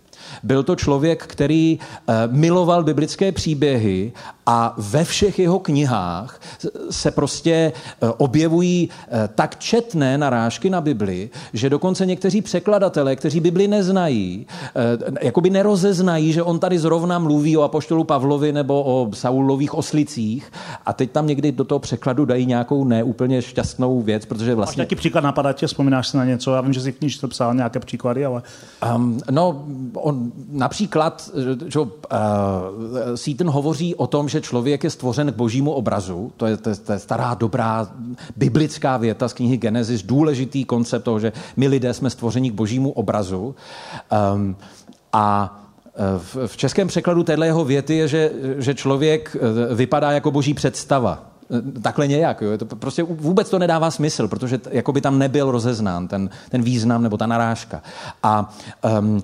Byl 0.44 0.64
to 0.64 0.76
člověk, 0.76 1.24
který 1.24 1.80
eh, 1.80 2.14
miloval 2.28 2.84
biblické 2.84 3.32
příběhy 3.32 4.12
a 4.46 4.74
ve 4.78 5.04
všech 5.04 5.40
jeho 5.40 5.60
knihách 5.60 6.42
se 6.90 7.12
prostě 7.12 7.74
eh, 8.02 8.10
objevují 8.18 8.90
eh, 8.90 9.30
tak 9.36 9.60
četné 9.60 10.18
narážky 10.18 10.70
na 10.70 10.82
Bibli, 10.82 11.30
že 11.54 11.70
dokonce 11.70 12.06
někteří 12.06 12.42
překladatelé, 12.42 13.16
kteří 13.16 13.40
Bibli 13.40 13.68
neznají, 13.68 14.46
jakoby 15.22 15.50
nerozeznají, 15.50 16.34
že 16.34 16.44
on 16.44 16.60
tady 16.60 16.80
zrovna 16.80 17.20
mluví 17.20 17.58
o 17.58 17.62
apoštolu 17.62 18.04
Pavlovi 18.04 18.52
nebo 18.52 18.84
o 18.84 19.10
Saulových 19.14 19.74
oslicích 19.74 20.52
a 20.86 20.94
teď 20.94 21.12
tam 21.12 21.28
někdy 21.28 21.52
do 21.52 21.64
toho 21.64 21.80
překladu 21.80 22.26
dají 22.26 22.46
nějakou 22.46 22.84
neúplně 22.84 23.42
šťastnou 23.42 24.02
věc, 24.02 24.26
protože 24.26 24.56
vlastně... 24.56 24.72
Máš 24.72 24.78
nějaký 24.78 24.96
příklad 24.96 25.24
napadá 25.24 25.54
tě, 25.54 25.68
vzpomínáš 25.68 26.08
si 26.08 26.18
na 26.18 26.26
něco? 26.26 26.54
Já 26.54 26.62
vím, 26.62 26.74
že 26.74 26.82
jsi 26.82 26.92
v 26.92 26.98
knižce 27.00 27.28
psal 27.28 27.54
nějaké 27.54 27.80
příklady, 27.80 28.26
ale... 28.26 28.42
Um, 28.96 29.20
no, 29.32 29.66
on, 29.94 30.32
například, 30.52 31.30
že 31.68 31.80
uh, 31.80 31.88
Seaton 33.16 33.50
hovoří 33.50 33.96
o 33.96 34.08
tom, 34.08 34.30
že 34.34 34.42
člověk 34.42 34.84
je 34.84 34.90
stvořen 34.90 35.32
k 35.32 35.36
božímu 35.36 35.72
obrazu. 35.72 36.32
To 36.38 36.46
je, 36.46 36.58
to, 36.58 36.70
je, 36.70 36.76
to 36.76 36.92
je 36.94 37.00
stará, 37.00 37.34
dobrá 37.34 37.88
biblická 38.36 38.98
věta 38.98 39.28
z 39.28 39.34
knihy 39.34 39.58
Genesis, 39.58 40.04
důležitý 40.04 40.66
koncept 40.66 41.04
toho, 41.04 41.20
že 41.20 41.34
my 41.58 41.68
lidé 41.68 41.94
jsme 41.94 42.10
stvořeni 42.10 42.52
k 42.52 42.54
božímu 42.54 42.92
obrazu. 42.92 43.56
Um, 44.34 44.56
a 45.14 45.60
uh, 46.38 46.48
v 46.48 46.58
českém 46.58 46.88
překladu 46.88 47.24
téhle 47.24 47.46
jeho 47.46 47.66
věty 47.66 47.96
je, 47.96 48.08
že, 48.08 48.32
že 48.58 48.74
člověk 48.74 49.36
uh, 49.36 49.78
vypadá 49.78 50.12
jako 50.12 50.32
boží 50.32 50.54
představa 50.54 51.33
takhle 51.82 52.08
nějak. 52.08 52.42
Jo. 52.42 52.58
To 52.58 52.66
prostě 52.66 53.04
vůbec 53.04 53.50
to 53.50 53.60
nedává 53.60 53.92
smysl, 53.92 54.28
protože 54.28 54.58
t, 54.58 54.70
jako 54.74 54.92
by 54.92 55.02
tam 55.02 55.20
nebyl 55.20 55.52
rozeznán 55.52 56.08
ten, 56.08 56.30
ten 56.50 56.62
význam 56.62 57.04
nebo 57.04 57.18
ta 57.18 57.28
narážka. 57.28 57.82
A 58.24 58.54
um, 59.00 59.24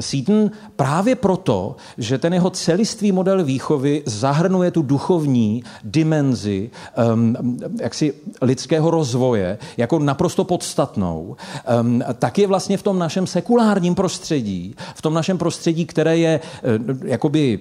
Seaton 0.00 0.50
právě 0.76 1.14
proto, 1.14 1.76
že 1.98 2.18
ten 2.18 2.34
jeho 2.34 2.50
celistvý 2.50 3.12
model 3.12 3.44
výchovy 3.44 4.02
zahrnuje 4.06 4.70
tu 4.70 4.82
duchovní 4.82 5.64
dimenzi 5.84 6.70
um, 7.14 7.58
jaksi 7.80 8.14
lidského 8.42 8.90
rozvoje 8.90 9.58
jako 9.76 9.98
naprosto 9.98 10.44
podstatnou, 10.44 11.36
um, 11.80 12.02
tak 12.18 12.38
je 12.38 12.46
vlastně 12.46 12.76
v 12.76 12.82
tom 12.82 12.98
našem 12.98 13.26
sekulárním 13.26 13.94
prostředí, 13.94 14.74
v 14.94 15.02
tom 15.02 15.14
našem 15.14 15.38
prostředí, 15.38 15.86
které 15.86 16.16
je 16.16 16.40
uh, 16.40 16.96
jakoby 17.04 17.58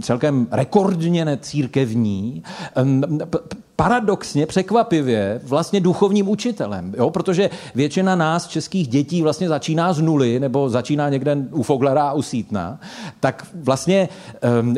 celkem 0.00 0.46
rekordně 0.50 1.24
necírkevní, 1.24 2.42
paradoxně, 3.76 4.46
překvapivě, 4.46 5.40
vlastně 5.44 5.80
duchovním 5.80 6.28
učitelem. 6.28 6.94
Jo? 6.96 7.10
Protože 7.10 7.50
většina 7.74 8.16
nás, 8.16 8.46
českých 8.46 8.88
dětí, 8.88 9.22
vlastně 9.22 9.48
začíná 9.48 9.92
z 9.92 10.00
nuly, 10.00 10.40
nebo 10.40 10.70
začíná 10.70 11.08
někde 11.08 11.36
u 11.50 11.62
Foglera 11.62 12.08
a 12.08 12.12
u 12.12 12.22
Sítna, 12.22 12.80
tak 13.20 13.46
vlastně 13.54 14.08
um, 14.60 14.76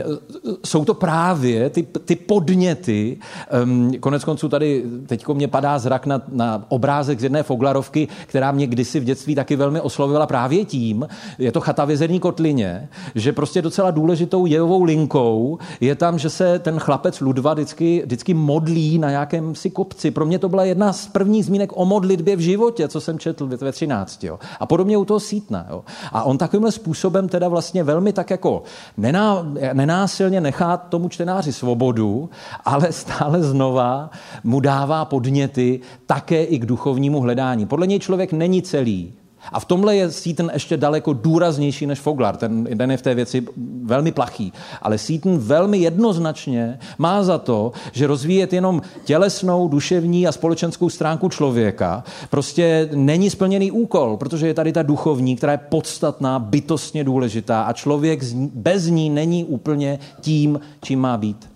jsou 0.65 0.85
to 0.85 0.95
právě 0.95 1.71
ty, 1.71 1.83
ty 1.83 2.17
podněty. 2.17 3.17
Um, 3.63 3.93
konec 4.01 4.25
konců 4.25 4.49
tady 4.49 4.85
teď 5.07 5.29
mě 5.29 5.49
padá 5.49 5.79
zrak 5.79 6.07
na, 6.07 6.23
na 6.33 6.65
obrázek 6.69 7.21
z 7.21 7.23
jedné 7.23 7.43
Foglarovky, 7.43 8.09
která 8.27 8.53
mě 8.53 8.67
kdysi 8.67 9.01
v 9.01 9.05
dětství 9.05 9.35
taky 9.35 9.57
velmi 9.57 9.81
oslovila 9.81 10.27
právě 10.27 10.65
tím, 10.65 11.09
je 11.39 11.53
to 11.53 11.61
chata 11.61 11.85
v 11.85 12.19
kotlině, 12.21 12.89
že 13.15 13.33
prostě 13.33 13.63
docela 13.63 13.91
důležitou 13.91 14.47
jevovou 14.47 14.83
linkou 14.83 15.59
je 15.81 15.95
tam, 15.95 16.19
že 16.19 16.31
se 16.31 16.59
ten 16.59 16.79
chlapec 16.79 17.21
Ludva 17.21 17.55
vždycky, 17.55 18.03
vždycky 18.05 18.35
modlí 18.65 18.99
na 18.99 19.11
nějakém 19.11 19.55
si 19.55 19.71
kopci. 19.71 20.11
Pro 20.11 20.27
mě 20.27 20.39
to 20.39 20.49
byla 20.49 20.65
jedna 20.65 20.93
z 20.93 21.07
prvních 21.07 21.45
zmínek 21.45 21.73
o 21.75 21.85
modlitbě 21.85 22.37
v 22.37 22.41
životě, 22.41 22.89
co 22.89 23.01
jsem 23.01 23.19
četl 23.19 23.47
ve 23.47 23.73
13. 23.73 24.25
Jo. 24.25 24.39
A 24.61 24.67
podobně 24.67 24.97
u 24.97 25.05
toho 25.05 25.21
sítna. 25.21 25.67
Jo. 25.71 25.85
A 26.13 26.23
on 26.23 26.39
takovýmhle 26.39 26.73
způsobem 26.73 27.29
teda 27.29 27.49
vlastně 27.49 27.85
velmi 27.85 28.13
tak 28.13 28.31
jako 28.31 28.63
nená, 28.97 29.47
nenásilně 29.73 30.41
nechá 30.41 30.77
tomu 30.77 31.09
čtenáři 31.09 31.53
svobodu, 31.53 32.31
ale 32.65 32.93
stále 32.93 33.43
znova 33.43 34.11
mu 34.45 34.61
dává 34.61 35.05
podněty 35.05 35.81
také 36.07 36.45
i 36.45 36.59
k 36.59 36.67
duchovnímu 36.67 37.21
hledání. 37.21 37.67
Podle 37.67 37.87
něj 37.87 37.99
člověk 37.99 38.33
není 38.33 38.63
celý, 38.63 39.13
a 39.53 39.61
v 39.61 39.65
tomhle 39.65 39.97
je 39.97 40.11
Seaton 40.11 40.51
ještě 40.55 40.77
daleko 40.77 41.13
důraznější 41.13 41.87
než 41.87 42.01
Foglar. 42.01 42.37
Ten, 42.37 42.65
ten 42.65 42.91
je 42.91 42.97
v 42.97 43.03
té 43.03 43.15
věci 43.15 43.47
velmi 43.85 44.13
plachý. 44.13 44.53
Ale 44.83 44.99
Seaton 44.99 45.39
velmi 45.39 45.79
jednoznačně 45.79 46.79
má 46.99 47.23
za 47.23 47.39
to, 47.39 47.73
že 47.93 48.07
rozvíjet 48.07 48.53
jenom 48.53 48.83
tělesnou, 49.05 49.69
duševní 49.69 50.27
a 50.27 50.33
společenskou 50.33 50.91
stránku 50.91 51.29
člověka 51.29 52.05
prostě 52.31 52.89
není 52.95 53.31
splněný 53.31 53.71
úkol, 53.71 54.17
protože 54.17 54.47
je 54.47 54.55
tady 54.55 54.73
ta 54.73 54.83
duchovní, 54.83 55.37
která 55.37 55.53
je 55.53 55.59
podstatná, 55.59 56.39
bytostně 56.39 57.05
důležitá 57.05 57.63
a 57.63 57.73
člověk 57.73 58.23
bez 58.55 58.87
ní 58.87 59.11
není 59.11 59.45
úplně 59.45 59.99
tím, 60.21 60.61
čím 60.83 61.01
má 61.01 61.17
být. 61.17 61.54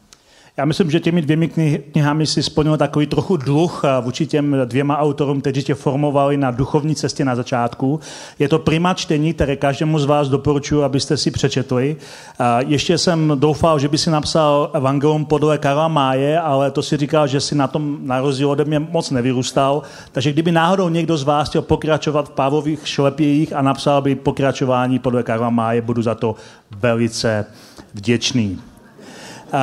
Já 0.59 0.65
myslím, 0.65 0.91
že 0.91 1.01
těmi 1.01 1.23
dvěmi 1.23 1.49
knihami 1.93 2.27
si 2.27 2.43
splnil 2.43 2.77
takový 2.77 3.07
trochu 3.07 3.37
dluh 3.37 3.83
vůči 4.01 4.27
těm 4.27 4.57
dvěma 4.65 4.99
autorům, 4.99 5.41
kteří 5.41 5.63
tě 5.63 5.75
formovali 5.75 6.37
na 6.37 6.51
duchovní 6.51 6.95
cestě 6.95 7.25
na 7.25 7.37
začátku. 7.37 8.01
Je 8.39 8.49
to 8.49 8.59
prima 8.59 8.95
čtení, 8.95 9.35
které 9.35 9.57
každému 9.57 9.99
z 9.99 10.05
vás 10.05 10.29
doporučuji, 10.29 10.83
abyste 10.83 11.17
si 11.17 11.31
přečetli. 11.31 11.97
Ještě 12.67 12.99
jsem 12.99 13.33
doufal, 13.35 13.79
že 13.79 13.89
by 13.89 13.99
si 13.99 14.11
napsal 14.11 14.71
Evangelium 14.75 15.25
podle 15.25 15.59
Karla 15.59 15.89
Máje, 15.89 16.41
ale 16.41 16.71
to 16.71 16.83
si 16.83 16.97
říkal, 16.97 17.27
že 17.27 17.41
si 17.41 17.55
na 17.55 17.67
tom 17.67 17.99
na 18.03 18.21
rozdíl 18.21 18.51
ode 18.51 18.65
mě 18.65 18.79
moc 18.79 19.11
nevyrůstal. 19.11 19.83
Takže 20.13 20.33
kdyby 20.33 20.53
náhodou 20.53 20.89
někdo 20.89 21.17
z 21.17 21.23
vás 21.23 21.49
chtěl 21.49 21.63
pokračovat 21.63 22.29
v 22.29 22.33
Pávových 22.33 22.89
šlepějích 22.89 23.53
a 23.53 23.63
napsal 23.63 24.03
by 24.03 24.15
pokračování 24.15 24.99
podle 24.99 25.23
Karla 25.23 25.51
Máje, 25.51 25.83
budu 25.83 26.03
za 26.03 26.15
to 26.15 26.35
velice 26.81 27.47
vděčný. 27.95 28.59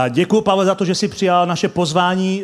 Děkuji, 0.10 0.42
Pavel, 0.42 0.66
za 0.66 0.76
to, 0.76 0.86
že 0.86 0.96
jsi 0.96 1.08
přijal 1.08 1.46
naše 1.46 1.68
pozvání. 1.68 2.44